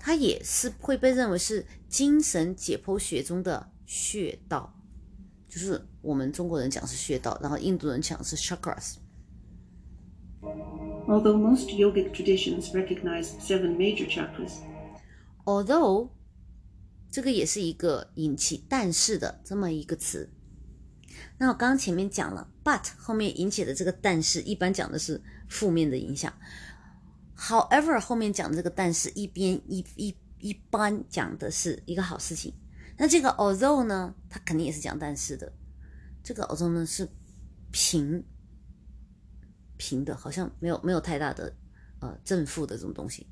[0.00, 4.75] 它也是会被认为是精神解剖学中的穴道，
[5.56, 8.96] 就是我们中国人讲是穴道，然后印度人讲是 chakras。
[11.06, 14.58] Although most yogic traditions recognize seven major chakras,
[15.46, 16.10] Although
[17.10, 20.28] 这个也是一个引起但是的这么一个词。
[21.38, 26.30] 那我刚刚前面讲了，but 后面引起的这个但是，一般讲的是负面的影响。
[27.34, 32.52] However 后面讲的这个但是，一边一一一般讲的是一个好事情。
[32.96, 35.52] 那这个 although 呢，它肯定也是讲但是的。
[36.22, 37.08] 这个 although 呢是
[37.70, 38.24] 平
[39.76, 41.54] 平的，好像没有没有太大的
[42.00, 43.26] 呃正负的这种东西。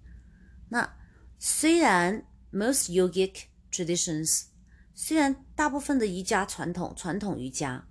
[0.69, 0.97] 那
[1.39, 4.45] 虽然 most yogic traditions，
[4.95, 7.87] 虽然大部分的瑜伽传统传统瑜伽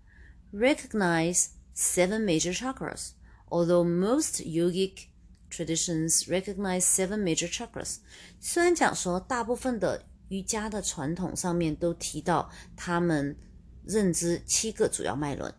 [0.53, 3.09] recognize seven major chakras,
[3.49, 5.07] although most yogic
[5.49, 7.97] traditions recognize seven major chakras。
[8.39, 13.37] 虽然讲说大部分的瑜伽的传统上面都提到他们
[13.85, 15.53] 认知七个主要脉轮。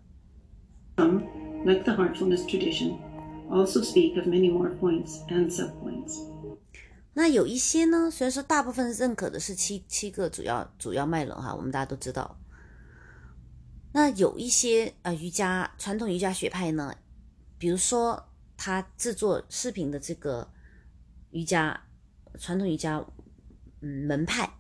[0.97, 1.23] Some,
[1.65, 2.97] like the heartfulness tradition,
[3.49, 6.19] also speak of many more points and subpoints.
[7.13, 12.37] 那有一些呢，虽然说大部分认可的是七七个主要主要脉轮哈，我们大家都知道。
[13.93, 16.93] 那有一些呃瑜伽传统瑜伽学派呢，
[17.59, 18.25] 比如说
[18.57, 20.51] 他制作视频的这个
[21.31, 21.81] 瑜伽
[22.41, 23.05] 传统瑜伽
[23.81, 24.51] 嗯门派，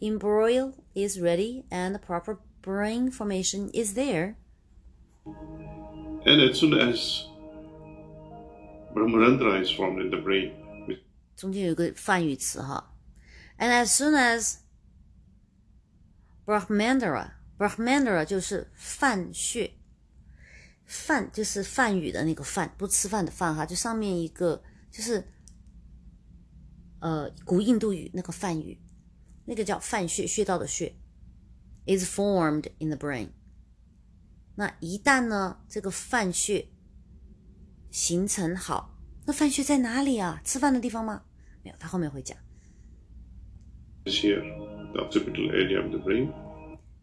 [0.00, 4.34] embryo is ready and proper brain formation is there，
[6.24, 7.24] and as soon as
[8.94, 10.52] Brahmarandra is formed in the brain,
[10.86, 11.00] which
[11.36, 12.94] 中间有一个泛语词哈，
[13.58, 14.56] and as soon as
[16.44, 19.70] Brahmandra，Brahmandra 就是饭穴，
[20.84, 24.62] 饭就是饭语的那个饭，不吃饭的饭哈，就上面一个
[24.93, 25.27] 就是
[26.99, 28.79] 呃古印度语那个梵语，
[29.45, 30.95] 那个叫饭穴，穴道的穴
[31.87, 33.29] ，is formed in the brain。
[34.55, 36.69] 那一旦呢，这个饭穴
[37.89, 40.39] 形成好，那饭穴在哪里啊？
[40.45, 41.23] 吃饭的地方吗？
[41.63, 42.37] 没有，他后面会讲。
[44.05, 44.41] is here,
[44.91, 46.31] the occipital area of the brain.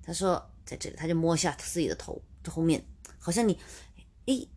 [0.00, 2.84] 他说在这里，他就摸一下自己的头这后面，
[3.18, 3.58] 好像你，
[4.26, 4.48] 诶，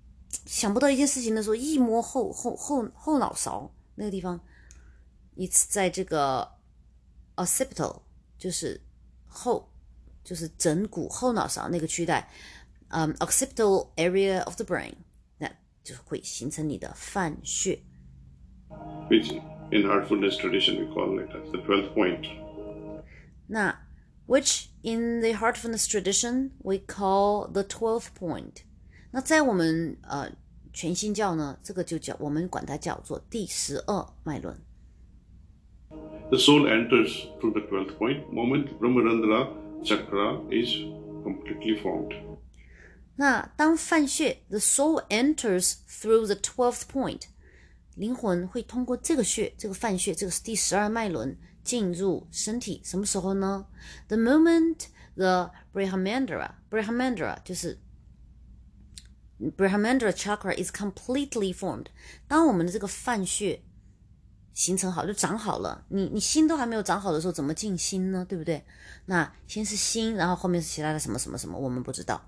[0.46, 4.40] 想不到一件事情的时候，一摸后后后后脑勺那个地方，
[5.34, 6.48] 一次在这个
[7.36, 8.02] occipital
[8.36, 8.80] 就是
[9.26, 9.72] 后
[10.22, 12.30] 就是枕骨后脑勺那个区带，
[12.88, 14.94] 嗯、occipital area of the brain，
[15.38, 15.50] 那
[15.82, 17.78] 就会形成你的饭穴。
[19.08, 19.32] which
[19.70, 22.26] in heartfulness tradition we call it as the 12th point.
[23.46, 23.78] 那
[24.26, 28.64] which in the heartfulness tradition we call the twelfth point。
[29.15, 30.27] 那在我们呃
[30.73, 34.59] 全心教呢，这个就叫我们管它叫做第十二脉轮。
[36.31, 39.49] The soul enters through the 12th point moment Brahmarandra
[39.83, 40.73] chakra is
[41.23, 42.15] completely formed.
[43.15, 47.21] 那当饭穴 the soul enters through the twelfth point，
[47.93, 52.81] 灵魂会通过这个穴，这个饭穴，这个是第十二脉轮进入身体。
[52.83, 53.67] 什么时候呢
[54.07, 57.77] ？The moment the Brahmandra，Brahmandra 就是
[59.39, 61.87] Brahmandra chakra is completely formed。
[62.27, 63.61] 当我们的这个饭穴
[64.53, 68.25] 形成好，就长好了，你你心都还没有长好的时候，怎么静心呢？
[68.27, 68.63] 对不对？
[69.05, 72.21] 那先是心，然后后面是其他的什么什么什么，我们不知道。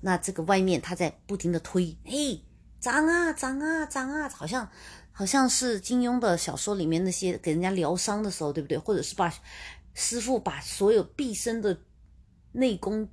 [0.00, 2.42] 那这个外面它在不停的推，嘿，
[2.80, 4.68] 长啊长啊长啊，好像
[5.12, 8.76] 好像是金庸的小说里面那些给人家疗伤的时候，对不对？
[8.76, 9.32] 或者是把
[9.94, 11.78] 师傅把所有毕生的
[12.52, 13.08] 内功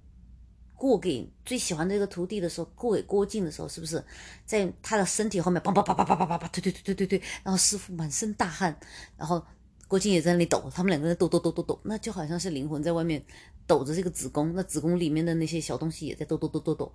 [0.78, 4.02] 过给最喜欢的这个徒弟的时候，过给郭靖的时候，是不是
[4.46, 8.80] 在他的身体后面，叭叭叭叭叭叭叭叭推推推推推推，然后师傅满身大汗，
[9.18, 9.44] 然后
[9.88, 13.22] 郭靖也在那里抖，他们两个人抖抖抖抖抖，那就好像是灵魂在外面
[13.66, 16.94] 抖着这个子宫，那子宫里面的那些小东西也在抖抖抖抖抖，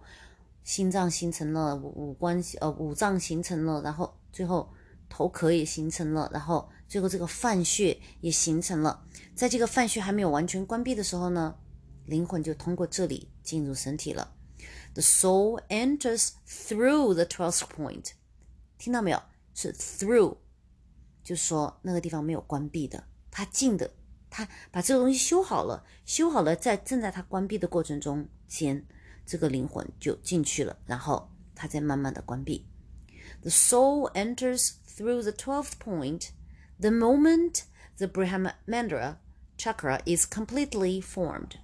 [0.62, 4.72] 心脏形成了，五五官呃五脏形成了，然后最后
[5.08, 9.02] 头壳也形成了，然后最后这个饭穴也形成了。
[9.34, 11.54] 在这个饭穴还没有完全关闭的时候呢，
[12.05, 14.35] 灵魂就通过这里进入身体了。
[14.93, 18.11] The soul enters through the twelfth point，
[18.77, 19.21] 听到没有？
[19.53, 20.37] 是 through，
[21.23, 23.91] 就说那个地方没有关闭的，它进的，
[24.29, 28.85] 它把这个东西修好了，修好了，在正在它关闭的过程中间，
[29.25, 32.65] 这个灵魂就进去了，然后它再慢慢的关闭。
[33.41, 36.29] The soul enters through the twelfth point
[36.79, 37.63] the moment
[37.97, 39.17] the Brahmandra
[39.57, 41.57] chakra is completely formed.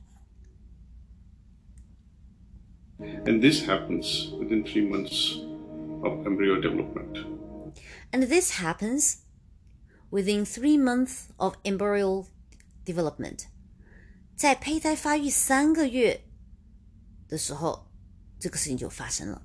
[3.25, 5.39] And this happens within three months
[6.03, 7.25] of embryo development.
[8.11, 9.17] And this happens
[10.09, 12.25] within three months of embryo
[12.85, 13.47] development.
[14.35, 16.21] 在胚胎发育三个月
[17.27, 17.91] 的时候，
[18.39, 19.41] 这个事情就发生了。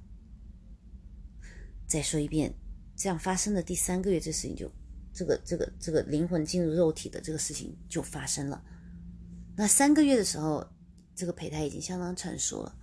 [1.86, 2.54] 再说一遍，
[2.96, 4.70] 这样发生的第三个月，这事情就，
[5.12, 8.62] 这个这个这个灵魂进入肉体的这个事情就发生了。
[9.56, 10.66] 那三个月的时候，
[11.14, 12.78] 这个胚胎已经相当成熟了。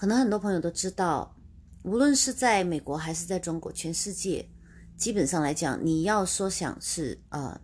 [0.00, 1.36] 可能很多朋友都知道，
[1.82, 4.48] 无论是在美国还是在中国，全世界
[4.96, 7.60] 基本上来讲，你要说想是呃，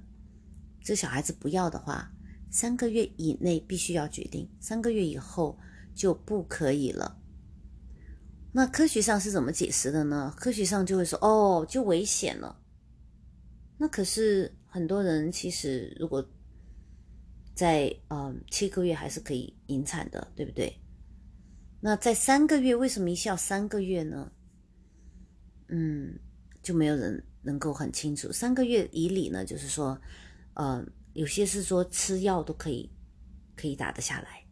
[0.85, 2.13] 这小孩子不要的话，
[2.51, 5.59] 三个月以内必须要决定，三个月以后
[5.95, 7.17] 就不可以了。
[8.53, 10.31] 那科学上是怎么解释的呢？
[10.37, 12.61] 科学上就会说，哦，就危险了。
[13.79, 16.23] 那可是很多人其实如果
[17.55, 20.79] 在嗯七个月还是可以引产的，对不对？
[21.81, 24.33] 那在三个月，为什么一下三个月呢？
[25.69, 26.19] 嗯，
[26.63, 28.33] 就没有人能够很清楚。
[28.33, 30.01] 三个月以里呢，就是说，
[30.55, 32.91] 呃，有些是说吃药都可以，
[33.55, 34.47] 可以打得下来，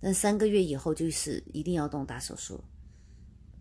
[0.00, 2.62] 但三个月以后就是一定要动大手术。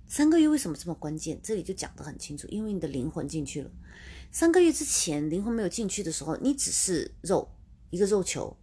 [0.07, 1.39] 三个月为什么这么关键？
[1.43, 3.71] 这里就讲得很清楚，因为你的灵魂进去了。
[4.31, 7.47] 三个月之前灵魂没有进去的时候，你只是肉，
[7.89, 8.57] 一个肉球，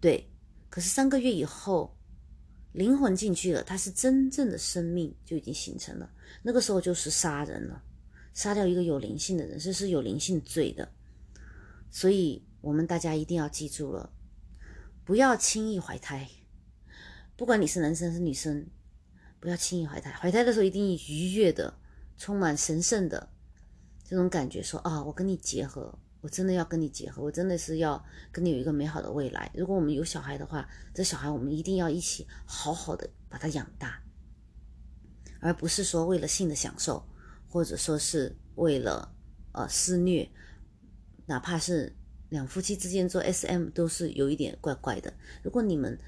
[0.00, 0.32] 对。
[0.68, 1.96] 可是三个月以后。
[2.72, 6.10] 灵魂进去了，它是真正的生命就已经形成了。
[6.42, 7.82] 那个时候就是杀人了，
[8.32, 10.88] 杀掉一个有灵性的人，这是有灵性罪的。
[11.90, 14.12] 所以，我们大家一定要记住了，
[15.04, 16.28] 不要轻易怀胎。
[17.36, 18.66] 不管你是男生是女生，
[19.40, 20.12] 不要轻易怀胎。
[20.12, 21.74] 怀胎的时候一定愉悦的，
[22.16, 23.28] 充满神圣的
[24.04, 25.98] 这种感觉，说啊，我跟你结合。
[26.22, 29.50] 我真的要跟你结合，我真的是要跟你有一个美好的未来。
[29.54, 34.02] 如果我们有小孩的话，这小孩我们一定要一起好好的把他养大，
[35.40, 37.02] 而不是说为了性的享受，
[37.48, 39.10] 或者说是为了
[39.52, 40.30] 呃施虐，
[41.24, 41.96] 哪怕是
[42.28, 45.10] 两夫妻之间做 SM 都是有一点怪怪的。
[45.42, 45.98] 如果你们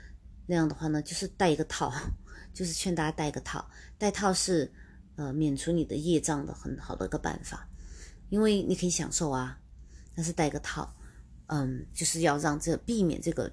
[0.46, 1.90] 那样的话呢，就是戴一个套，
[2.52, 4.70] 就是劝大家戴一个套，戴套是
[5.16, 7.66] 呃免除你的业障的很好的一个办法，
[8.28, 9.58] 因为你可以享受啊。
[10.14, 10.94] 但是戴个套，
[11.46, 13.50] 嗯，就是要让这避免这个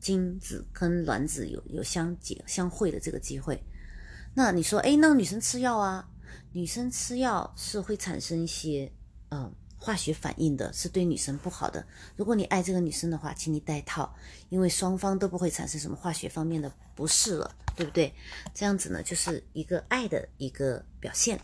[0.00, 3.62] 精子跟卵子有有相结相会的这个机会。
[4.34, 6.08] 那你说，哎，那女生吃药啊？
[6.52, 8.90] 女生吃药是会产生一些
[9.30, 11.84] 嗯化学反应的，是对女生不好的。
[12.16, 14.14] 如果你爱这个女生的话，请你戴套，
[14.48, 18.12] 因为双方都不会产生什么化学方面的不适了，对不对？
[18.54, 21.40] 这样子呢，就是一个爱的一个表现。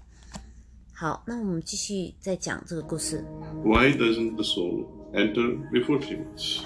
[0.99, 3.23] 好，那我们继续再讲这个故事。
[3.63, 6.63] Why doesn't the soul enter before three months？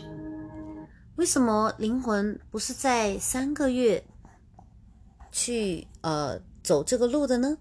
[1.16, 4.00] 为什么灵魂不是在三个月
[5.32, 7.58] 去呃走这个路的呢？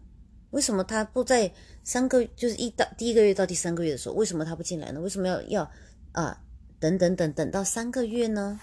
[0.51, 1.51] 为什么他不在
[1.83, 5.01] 三个就是一到第一个月到第三个月的时候，为什么他不进来呢？
[5.01, 5.71] 为什么要要
[6.11, 6.39] 啊
[6.79, 8.59] 等等等等到三个月呢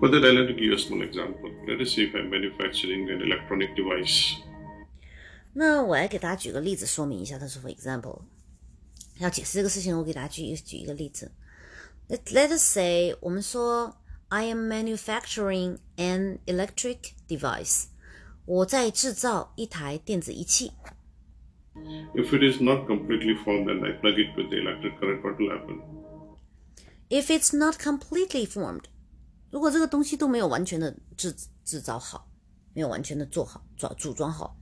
[0.00, 1.50] ？For that, I'd like to give you a small example.
[1.66, 4.36] Let us say if I'm manufacturing an electronic device.
[5.52, 8.22] 那我来给大家举个例子说明一下，它是 for example。
[9.18, 11.32] 要解释这个事情，我给大家举举一个例子。
[12.08, 13.96] Let Let us say，我们说
[14.28, 17.86] I am manufacturing an electric device，
[18.44, 20.72] 我在制造一台电子仪器。
[22.14, 25.50] If it is not completely formed and I plug it with the electric current, what will
[25.50, 25.80] happen?
[27.08, 28.84] If it's not completely formed，
[29.53, 31.31] 如果这个东西都没有完全的制
[31.63, 32.27] 制造好，
[32.73, 34.57] 没有完全的做好，装组装好，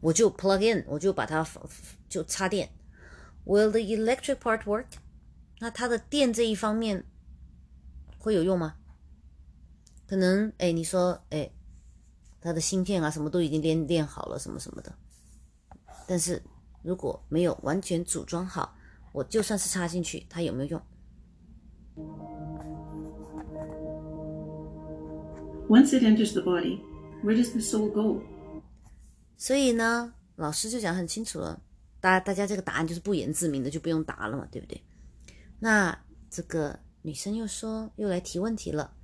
[0.00, 1.46] 我就 plug in，我就把它
[2.08, 2.70] 就插电。
[3.44, 4.86] Will the electric part work？
[5.58, 7.04] 那它的电这一方面
[8.16, 8.76] 会有用吗？
[10.06, 11.50] 可能哎，你说哎，
[12.40, 14.90] 它的芯片啊什么都已经练练好了，什么什么的。
[16.06, 16.42] 但是
[16.82, 18.74] 如果没有完全组装好，
[19.12, 20.82] 我就算是插进去，它有没有用
[25.70, 26.80] ？Once it enters the body,
[27.22, 28.20] where does the soul go?
[29.36, 31.62] 所以呢，老师就讲很清楚了，
[32.00, 34.82] 大大家这个答案就是不言自明的，就不用答了嘛，对不对？
[35.60, 35.96] 那
[36.28, 38.96] 这个女生又说，又来提问题了。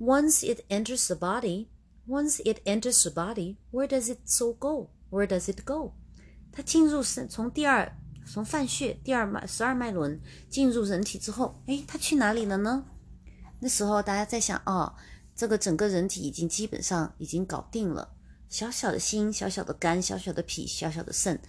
[0.00, 1.68] Once it enters the body,
[2.08, 4.90] once it enters the body, where does it so go?
[5.10, 5.92] Where does it go?
[6.50, 10.20] 它进入身，从第二，从泛穴第二脉十二脉轮
[10.50, 12.84] 进入人体之后，哎，它去哪里了呢？
[13.60, 14.92] 那时候大家在想，哦，
[15.34, 18.14] 这个整个人体已经基本上已经搞定了。
[18.48, 21.40] 小小的心、小小的肝、小小的脾、小小的肾，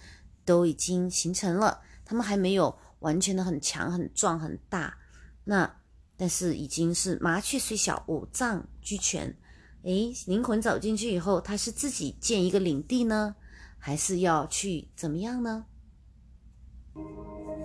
[0.44, 1.82] 都已经形成了。
[2.04, 4.98] 他们还没有完全的很强、很壮、很大。
[5.44, 5.80] 那
[6.16, 9.36] 但是已经是麻雀虽小，五脏俱全。
[9.82, 13.36] 诶，灵魂走进去以后，他是自己建一个领地呢，
[13.78, 15.66] 还是要去怎么样呢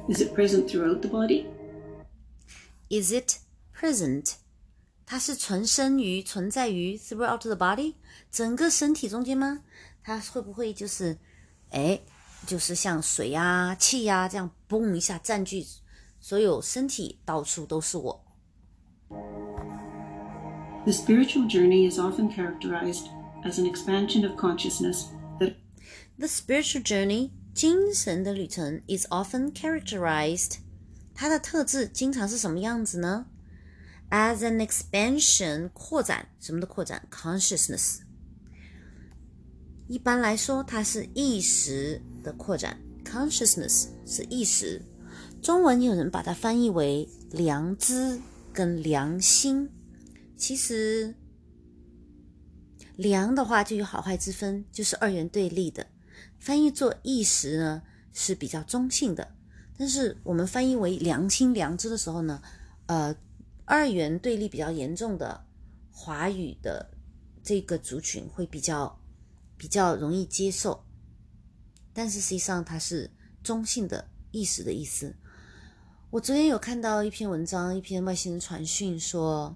[0.07, 1.45] ？Is it present throughout the body?
[2.89, 3.39] Is it
[3.74, 4.34] present?
[5.11, 7.94] 它是存生于、存在于 throughout the body
[8.30, 9.62] 整个身体中间吗？
[10.02, 11.18] 它会不会就是，
[11.70, 12.00] 哎，
[12.46, 15.64] 就是像水呀、气呀这样，嘣一下占据
[16.20, 18.24] 所有身体，到处都是我。
[20.84, 23.07] The spiritual journey is often characterized
[23.44, 25.07] as an expansion of consciousness
[25.40, 25.54] that
[26.18, 30.59] the spiritual journey 精神的旅程 is often characterized
[31.14, 33.26] 它的特质经常是什么样子呢
[34.12, 38.01] ？as an expansion 扩展什么的扩展 consciousness。
[39.88, 44.82] 一般来说，它是意识的扩展 consciousness 是意识。
[45.41, 48.20] 中文有人把它翻译为良知
[48.53, 49.70] 跟良心。
[50.38, 51.16] 其实
[52.95, 55.88] 良的话就有好坏之分，就是二元对立的。
[56.38, 57.82] 翻译做意识呢
[58.14, 59.36] 是比较中性的，
[59.78, 62.41] 但是我们翻译为良心良知的时候呢，
[62.88, 63.16] 呃。
[63.72, 65.45] 二元对立比较严重的
[65.93, 66.91] 华语的
[67.41, 69.01] 这个族群会比较
[69.57, 70.84] 比较容易接受，
[71.93, 73.09] 但是实际上它是
[73.41, 75.15] 中性的意识的意思。
[76.09, 79.55] 我昨天有看到一篇文章，一篇外星人传讯说，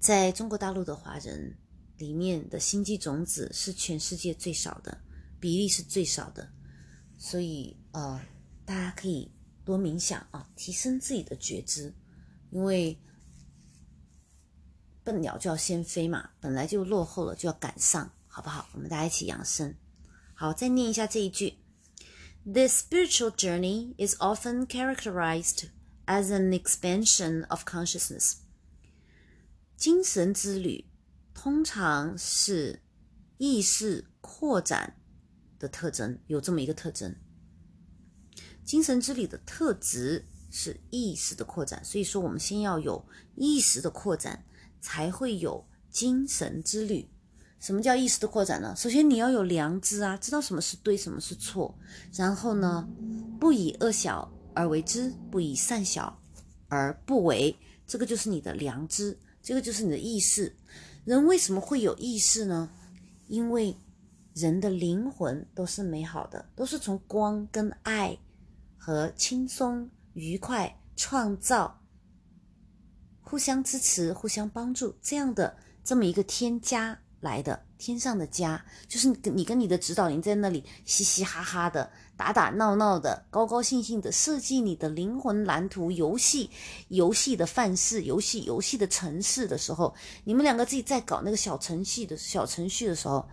[0.00, 1.56] 在中国大陆的华人
[1.98, 5.00] 里面的星际种子是全世界最少的，
[5.38, 6.52] 比例是最少的，
[7.16, 8.20] 所以呃，
[8.64, 9.30] 大家可以
[9.64, 11.94] 多冥想啊，提升自己的觉知。
[12.50, 12.98] 因为
[15.04, 18.68] 笨鸟就要先飞嘛，本来就落后了，就要赶上，好不好？
[18.74, 19.74] 我们大家一起养生。
[20.34, 21.58] 好，再念一下这一句
[22.44, 25.68] ：The spiritual journey is often characterized
[26.06, 28.38] as an expansion of consciousness。
[29.76, 30.86] 精神之旅
[31.32, 32.82] 通常是
[33.38, 34.96] 意识扩展
[35.58, 37.16] 的特征，有这么一个特征。
[38.64, 40.26] 精神之旅的特质。
[40.50, 43.04] 是意识的扩展，所以说我们先要有
[43.36, 44.44] 意识的扩展，
[44.80, 47.08] 才会有精神之旅。
[47.60, 48.74] 什么叫意识的扩展呢？
[48.76, 51.78] 首先你要有良知啊，知道什么是对，什么是错。
[52.14, 52.88] 然后呢，
[53.38, 56.18] 不以恶小而为之，不以善小
[56.68, 57.54] 而不为，
[57.86, 60.56] 这个就是你的良知，这个就是你的意识。
[61.04, 62.70] 人为什么会有意识呢？
[63.28, 63.76] 因为
[64.34, 68.18] 人的灵魂都是美好的，都是从光跟爱
[68.78, 69.90] 和轻松。
[70.20, 71.80] 愉快创造，
[73.22, 86.50] 互相支持、互相帮助，这样的这么一个天家来的天上的家，就是你跟你的指导灵在那里嘻嘻哈哈的、打打闹闹的、高高兴兴的设计你的灵魂蓝图、游戏
[86.88, 89.94] 游戏的范式、游戏游戏的城市的时候，
[90.24, 93.26] 你们两个自己在搞那个小程序的小程序的时候，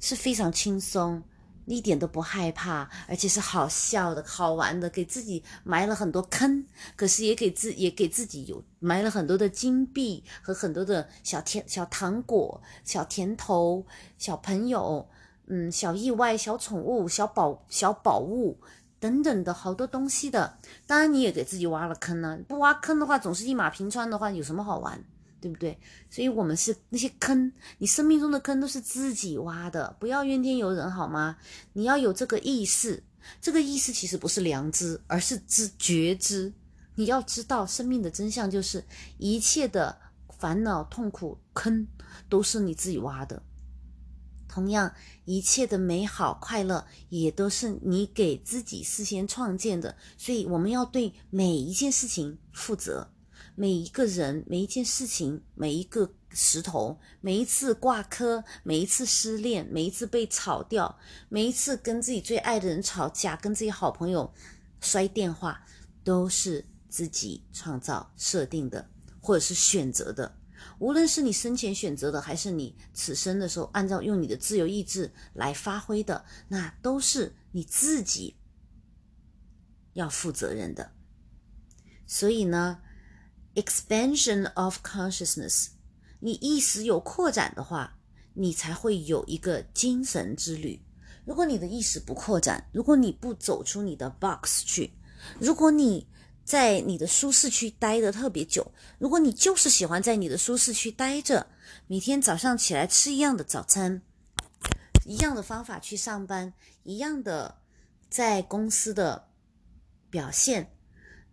[0.00, 1.22] 是非常轻松。
[1.66, 6.64] 一点都不害怕，而且是好笑的、好玩的，给自己埋了很多坑，
[6.96, 13.84] 可是也给自也给自己有埋了很多的金币和很多的小甜小糖果、小甜头、
[14.18, 15.08] 小朋友，
[15.46, 18.58] 嗯，小意外、小宠物、小宝小宝物
[19.00, 20.58] 等等的好多东西的。
[20.86, 22.38] 当然，你也给自己挖了坑呢。
[22.48, 25.02] 不挖坑的话，总是一马平川的话，有什么好玩？
[25.44, 25.78] 对不对？
[26.08, 31.36] 所以，我们是那些坑，你生命中的坑都是自己挖的，不要怨天尤人，好吗？
[31.74, 33.02] 你要有这个意识，
[33.42, 36.50] 这个意识其实不是良知，而是知觉知。
[36.94, 38.82] 你要知道，生命的真相就是
[39.18, 39.98] 一切的
[40.38, 41.86] 烦恼、痛苦、坑
[42.30, 43.42] 都是你自己挖的。
[44.48, 44.94] 同样，
[45.26, 49.94] 一切的美好、快乐也都是你给自己事先创建的。
[50.16, 53.10] 所以，我们要对每一件事情负责。
[53.56, 60.98] 每一个人，每一件事情，每一个石头，每一次挂科，每一次失恋，每一次被炒掉，
[61.28, 64.32] 每一次跟自己最爱的人吵架，跟自己好朋友
[64.80, 65.64] 摔电话，
[66.02, 68.90] 都是自己创造设定的，
[69.20, 70.36] 或者是选择的。
[70.78, 78.34] 无论是你生前选择的，还是你此生的时候按照用你的自由意志来发挥的，那都是你自己
[79.92, 80.90] 要负责任的。
[82.06, 82.80] 所以呢
[83.54, 85.68] ，expansion of consciousness，
[86.20, 87.98] 你意识有扩展的话，
[88.34, 90.80] 你才会有一个精神之旅。
[91.24, 94.92] 如果你的意识不扩展，如果你不走出你的 box 去，
[95.38, 96.06] 如果你
[96.44, 101.46] 在你的舒适区待的特别久，如果你就是喜欢在你的舒适区待着，
[101.86, 104.02] 每天早上起来吃一样的早餐，
[105.06, 106.52] 一样的方法去上班，
[106.82, 107.56] 一样的
[108.10, 109.28] 在公司的
[110.10, 110.76] 表现，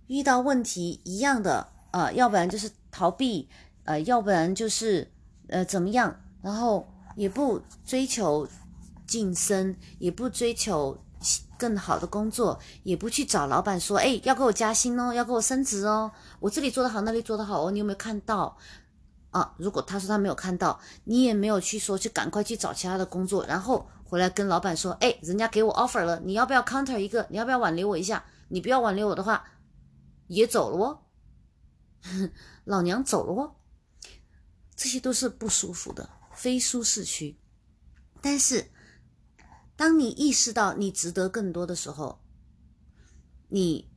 [0.08, 3.48] 遇到问题一样的，呃，要不然就是逃避，
[3.84, 5.12] 呃，要不然就是
[5.48, 8.48] 呃怎么样，然后也不追求
[9.06, 10.98] 晋升，也不追求。
[11.56, 18.58] 更好的工作，也不去找老板说，哎，要给我加薪哦，要给我升职哦，我这里做得好，那里做得好哦，你有没有看到
[19.30, 19.54] 啊？
[19.60, 27.28] 如果他说他没有看到，你也没有去说，去赶快去找其他的工作，然后回来跟老板说，哎，人家给我 offer 了，你要不要 counter 一个？
[27.30, 28.26] 你要不要挽留我一下？
[28.48, 29.44] 你不要挽留我的话，
[30.26, 31.00] 也走了哦，
[32.66, 33.56] 老娘走了哦，
[34.76, 37.38] 这些都是不舒服的，非舒适区，
[38.22, 38.72] 但是。
[39.78, 42.22] 当你意识到你值得更多的时候，
[43.47, 43.89] 你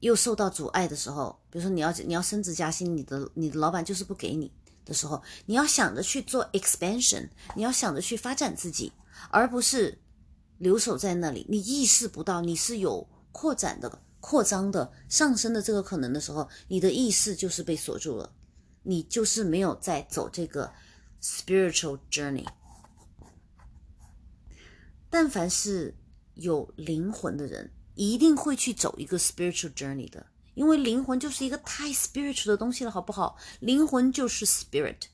[0.00, 4.52] 又受到阻碍的时候，比如说你要你要升职加薪，你的你的老板就是不给你
[4.84, 8.92] 的时候，你要想着去做 expansion，你要想着去发展自己，
[9.30, 10.02] 而不是
[10.58, 11.46] 留守在那里。
[11.48, 18.32] 你意识不到你是有扩展的、扩张的、上升的这个可能的时候，你的意识就是被锁住了，
[18.82, 20.72] 你就是没有在走这个
[21.22, 22.46] spiritual journey。
[25.08, 25.96] 但凡是
[26.34, 33.36] 有灵魂的人，一定会去走一个 spiritual journey 的，因为灵魂就是一个太 spiritual 的东西了，好不好？
[33.58, 35.06] 灵魂就是 spirit，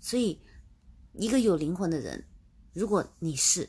[0.00, 0.42] 所以
[1.12, 2.24] 一个有灵魂的人，
[2.72, 3.68] 如果你是，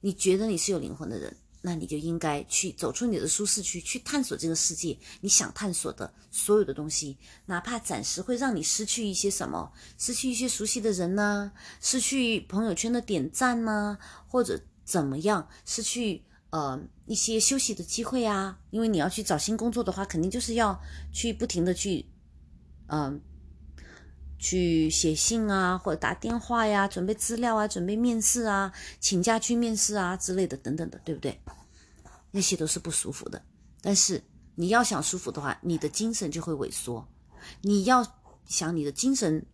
[0.00, 1.36] 你觉得你是有灵魂的人。
[1.66, 13.96] 那你就应该去走出你的舒适区，去探索这个世界，你想探索的所有的东西，哪怕暂时会让你失去一些什么，失去一些熟悉的人呢，失去朋友圈的点赞呢，
[14.28, 20.78] 或者怎么样，失去呃一些休息的机会啊，因为你要去找新工作的话，肯定就是要
[21.14, 22.04] 去不停的去，
[22.88, 23.22] 嗯。
[24.36, 31.40] 去写信啊，或者打电话呀，准备资料啊，准备面试啊，请假去面试啊之类的，等等的，对不对？
[32.34, 33.40] 那些都是不舒服的。
[33.80, 34.20] 但是
[34.56, 37.06] 你要想舒服的话，你的精神就会萎缩。
[37.62, 38.04] 你要
[38.46, 39.46] 想你的精神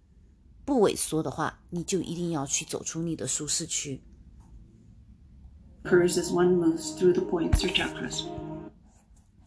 [0.64, 4.02] 不萎缩的话，你就一定要去走出你的舒适区。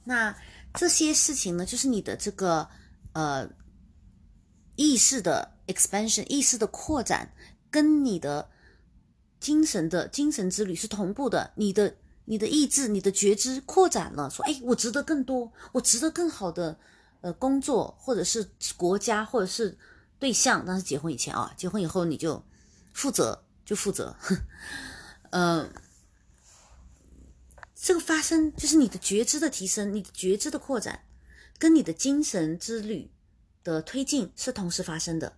[0.04, 0.38] 那
[0.76, 2.70] 这些事情呢，就是你的这个
[3.14, 3.50] 呃。
[4.76, 7.32] 意识的 expansion，意识的扩展，
[7.70, 8.50] 跟你的
[9.40, 11.52] 精神的精神之旅是同步的。
[11.56, 11.96] 你的
[12.26, 16.78] 你的意志，你的觉知扩展了，说，哎，我值得更多，我值得更好的
[17.22, 19.78] 呃工作，或者是国家，或者是
[20.20, 20.64] 对象。
[20.66, 22.44] 但是结婚以前啊，结婚以后你就
[22.94, 24.16] 负责就负责，
[25.32, 25.74] 嗯，
[27.76, 31.06] 这个发生就是你的觉知的提升，你的觉知的扩展，
[31.58, 33.12] 跟你的精神之旅。
[33.66, 35.38] 的推进是同时发生的，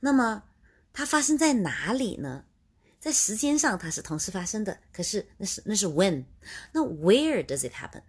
[0.00, 0.42] 那么
[0.92, 2.46] 它发生在哪里呢？
[3.00, 6.24] 在时间上它是同时发生的，可是那是那是 when，
[6.72, 8.02] 那 where does it happen?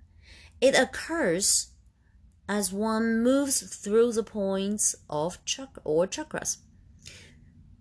[0.60, 1.68] It occurs
[2.46, 6.56] as one moves through the points of chakra or chakras。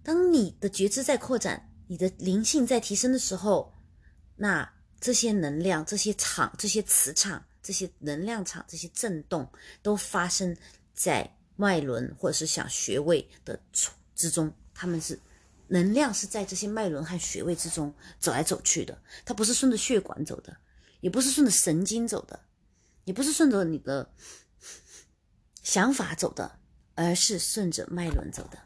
[0.03, 3.75] 当你的觉知在扩展，你的灵性在提升的时候，
[4.37, 9.47] 那这些能量、这些场、这些磁场、这些能量场、这些震动
[9.83, 10.57] 都发生。
[10.93, 13.59] 在脉轮或者是想穴位的
[14.15, 15.19] 之中，他们是
[15.71, 19.03] 能量是在这些脉轮和穴位之中走来走去的。
[19.25, 20.57] 它不是顺着血管走的，
[21.01, 22.39] 也不是顺着神经走的，
[23.05, 24.13] 也不是顺着你的
[25.63, 26.59] 想法走的，
[26.95, 28.59] 而是顺着脉轮走的。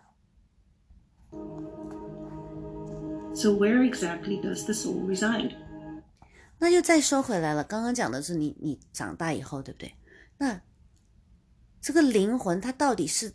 [3.35, 5.55] So where exactly does the soul reside？
[6.59, 9.95] 那又再说回来了，刚刚讲的是你你长大以后，对不对？
[10.39, 10.61] 那。
[11.87, 13.35] 这个灵魂它到底是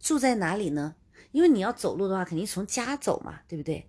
[0.00, 0.96] 住在哪里呢？
[1.32, 3.88] 因为你要走路的话，肯定从家走嘛，对不对？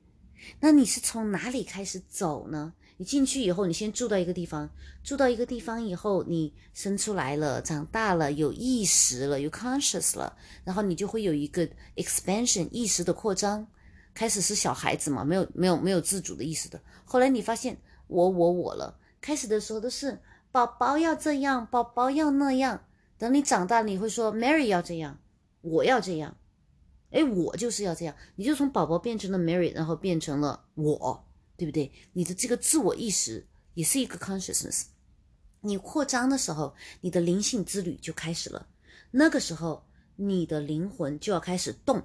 [0.59, 2.73] 那你是从哪里开始走呢？
[2.97, 4.69] 你进去以后，你先住到一个地方，
[5.03, 13.65] 住到一个地方以后，你生出来了，长大了，有意识了，有 conscious 了，然后你就会有一个 expansion 意识的扩张。
[14.13, 16.79] 开始是小孩子嘛，没有没有没有自主的意识的。
[17.05, 17.77] 后来你发现
[18.07, 18.99] 我我我了。
[19.21, 20.19] 开始的时候都是
[20.51, 22.83] 宝宝要这样，宝宝要那样。
[23.17, 25.17] 等你长大，你会说 Mary 要这样
[25.61, 26.35] 我要这样，
[27.11, 31.25] 哎，我就是要这样，你就从宝宝变成了 Mary，然后变成了我，
[31.57, 31.91] 对不对？
[32.13, 34.85] 你的这个自我意识也是一个 consciousness。
[35.61, 38.67] 你扩张的时候，你的灵性之旅就开始了。
[39.11, 39.85] 那个时候，
[40.15, 42.01] 你的灵魂就要开始动，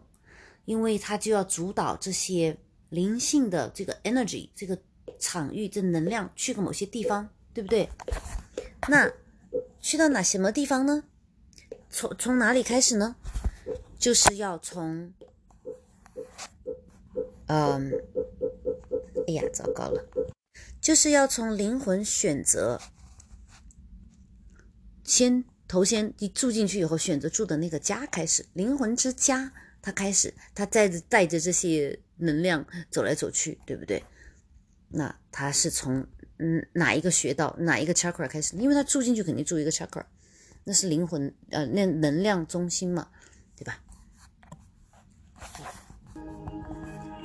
[0.64, 2.58] 因为它就要主导这些
[2.90, 4.78] 灵性的这个 energy 这个
[5.18, 7.88] 场域这能量去个某些地方，对不对？
[8.88, 9.10] 那
[9.80, 11.04] 去到哪什么地方呢？
[11.88, 13.16] 从从哪里开始呢？
[14.06, 15.12] 就是要从，
[17.46, 17.92] 嗯，
[19.26, 20.00] 哎呀，糟糕了，
[20.80, 22.80] 就是要从灵魂选择。
[25.02, 29.52] 先头先你住进去以后，选择住的那个家开始，灵魂之家，
[29.82, 34.04] 它开始，它带着带着这些能量走来走去，对不对？
[34.90, 36.06] 那它是从
[36.38, 38.54] 嗯哪一个穴道哪一个 chakra 开始？
[38.56, 40.04] 因为它住进去肯定住一个 chakra，
[40.62, 43.08] 那是灵魂呃那能量中心嘛，
[43.56, 43.82] 对吧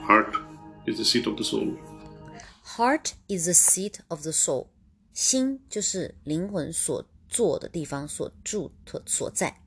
[0.07, 0.37] Heart
[0.87, 1.77] is the seat of the soul.
[2.77, 4.69] Heart is the seat of the soul，
[5.13, 7.07] 心就是灵魂所。
[7.29, 9.61] 坐的地方所住所所在，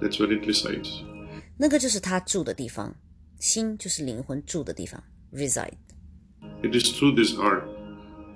[0.00, 1.04] That's where it resides。
[1.56, 2.96] 那个就是他住的地方，
[3.38, 5.00] 心就是灵魂住的地方，
[5.32, 7.62] reside。It is through this heart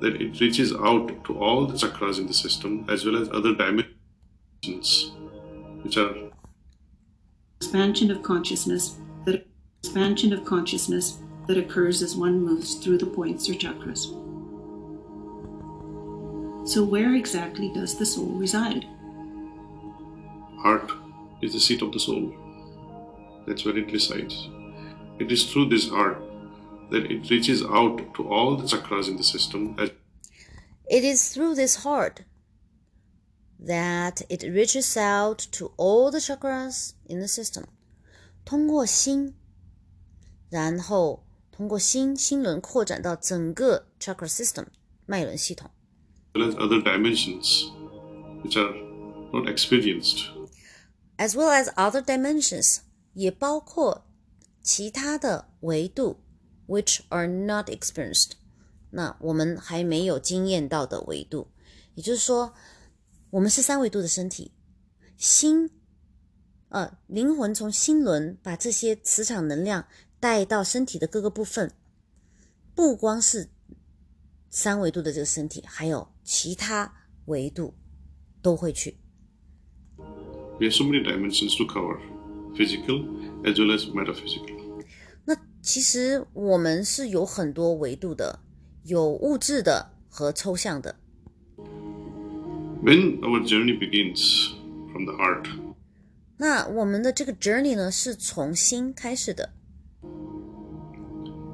[0.00, 3.52] that it reaches out to all the chakras in the system as well as other
[3.52, 5.10] dimensions,
[5.82, 6.30] which are
[7.60, 9.00] expansion of consciousness that
[9.82, 14.06] expansion of consciousness that occurs as one moves through the points or chakras.
[16.66, 18.86] So, where exactly does the soul reside?
[20.62, 20.92] Heart
[21.42, 22.34] is the seat of the soul.
[23.46, 24.48] That's where it resides.
[25.18, 26.22] It is through this heart
[26.90, 29.76] that it reaches out to all the chakras in the system.
[30.86, 32.24] It is through this heart
[33.58, 37.66] that it reaches out to all the chakras in the system.
[38.44, 39.34] 通过心，
[40.49, 44.65] 然后通过心心轮扩展到整个 chakra system
[45.05, 45.69] 脉轮系统。
[46.33, 47.69] well as other dimensions
[48.43, 48.73] which are
[49.31, 50.29] not experienced.
[51.17, 52.79] As well as other dimensions，
[53.13, 54.07] 也包括
[54.61, 56.21] 其他的维度
[56.67, 58.31] ，which are not experienced。
[58.91, 61.51] 那我们还没有经验到的维度，
[61.95, 62.53] 也就是说，
[63.31, 64.53] 我们是三维度的身体，
[65.17, 65.69] 心，
[66.69, 69.85] 呃，灵魂从心轮把这些磁场能量
[70.19, 71.71] 带到身体的各个部分，
[72.75, 73.49] 不光是
[74.49, 76.93] 三维度的这个身体，还有其他
[77.25, 77.73] 维度
[78.41, 78.97] 都会去。
[80.59, 81.99] We have so many dimensions to cover,
[82.55, 83.05] physical
[83.43, 84.83] as well as metaphysical.
[85.25, 88.39] 那其实我们是有很多维度的，
[88.83, 90.95] 有物质的和抽象的。
[92.83, 94.51] When our journey begins
[94.91, 95.45] from the heart.
[96.37, 99.53] 那我们的这个 journey 呢，是从心开始的。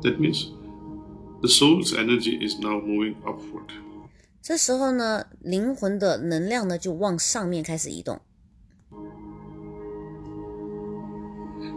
[0.05, 0.49] That means
[1.43, 3.69] the soul's energy is now moving upward.
[4.43, 8.21] 这时候呢，灵魂的能量呢就往上面开始移动。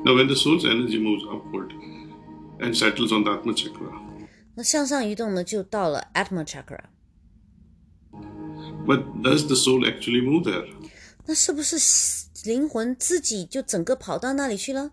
[0.06, 1.72] Now, when the soul's energy moves upward
[2.60, 4.02] and settles on the Atma chakra.
[4.56, 10.68] 那向上移动呢，就到了 Atma chakra。But does the soul actually move there?
[11.26, 11.78] 那是不是
[12.46, 14.92] 灵魂自己就整个跑到那里去了？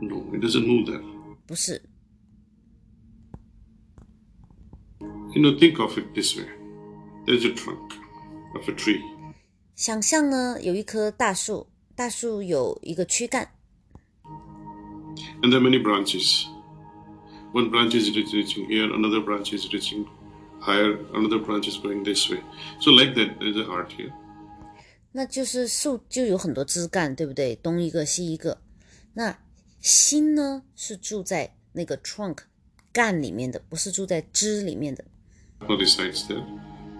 [0.00, 1.02] No, it doesn't move there.
[1.46, 1.82] 不是。
[5.34, 6.48] You know, think of it this way.
[7.26, 7.92] There's a trunk
[8.54, 9.00] of a tree.
[9.76, 13.52] 想象呢，有一棵大树，大树有一个躯干。
[15.42, 16.46] And there are many branches.
[17.52, 20.06] One branch is reaching here, another branch is reaching
[20.60, 22.42] higher, another branch is going this way.
[22.80, 24.12] So like that, there's a heart here.
[25.12, 27.56] 那就是树就有很多枝干，对不对？
[27.56, 28.60] 东一个西一个。
[29.14, 29.38] 那
[29.80, 32.38] 心呢，是住在那个 trunk
[32.92, 35.04] 干里面的，不是住在枝里面的。
[35.68, 36.44] resides there.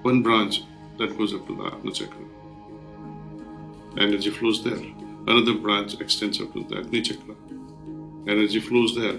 [0.03, 0.63] One branch
[0.99, 2.25] that goes up to the Agni Chakra.
[3.99, 4.81] Energy flows there.
[5.27, 7.35] Another branch extends up to the Agni Chakra.
[8.27, 9.19] Energy flows there.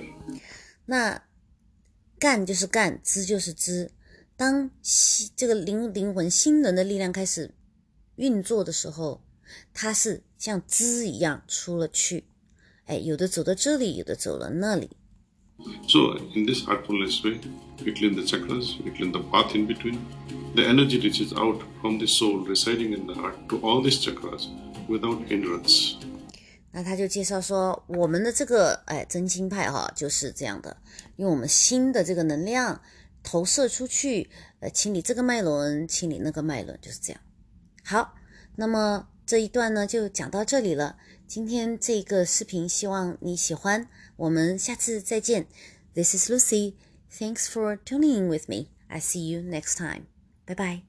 [0.85, 1.21] 那
[2.19, 3.91] 干就是干，支就是支。
[4.37, 7.53] 当心这个灵灵魂心轮的力量开始
[8.15, 9.21] 运作的时候，
[9.73, 12.25] 它是像支一样出了去。
[12.85, 14.89] 哎，有的走到这里，有的走了那里。
[15.87, 17.39] So, in this heartfulness way,
[17.84, 19.98] We clean the chakras, we clean the path in between.
[20.54, 24.48] The energy reaches out from the soul residing in the heart to all these chakras
[24.88, 25.96] without hindrance.
[26.72, 30.76] 那他就介绍说，我们的这个哎，真心派哈，就是这样的，
[31.16, 32.80] 用我们心的这个能量
[33.22, 34.28] 投射出去，
[34.60, 37.22] 呃，清理这个脉轮，清理那个脉轮，就是这样。
[37.84, 38.14] 好，
[38.56, 40.96] 那么这一段呢，就讲到这里了。
[41.26, 43.88] 今天这个视频，希望你喜欢。
[44.16, 45.46] 我们下次再见。
[45.94, 46.74] This is Lucy.
[47.10, 48.68] Thanks for tuning in with me.
[48.90, 50.06] I see you next time.
[50.46, 50.82] Bye bye.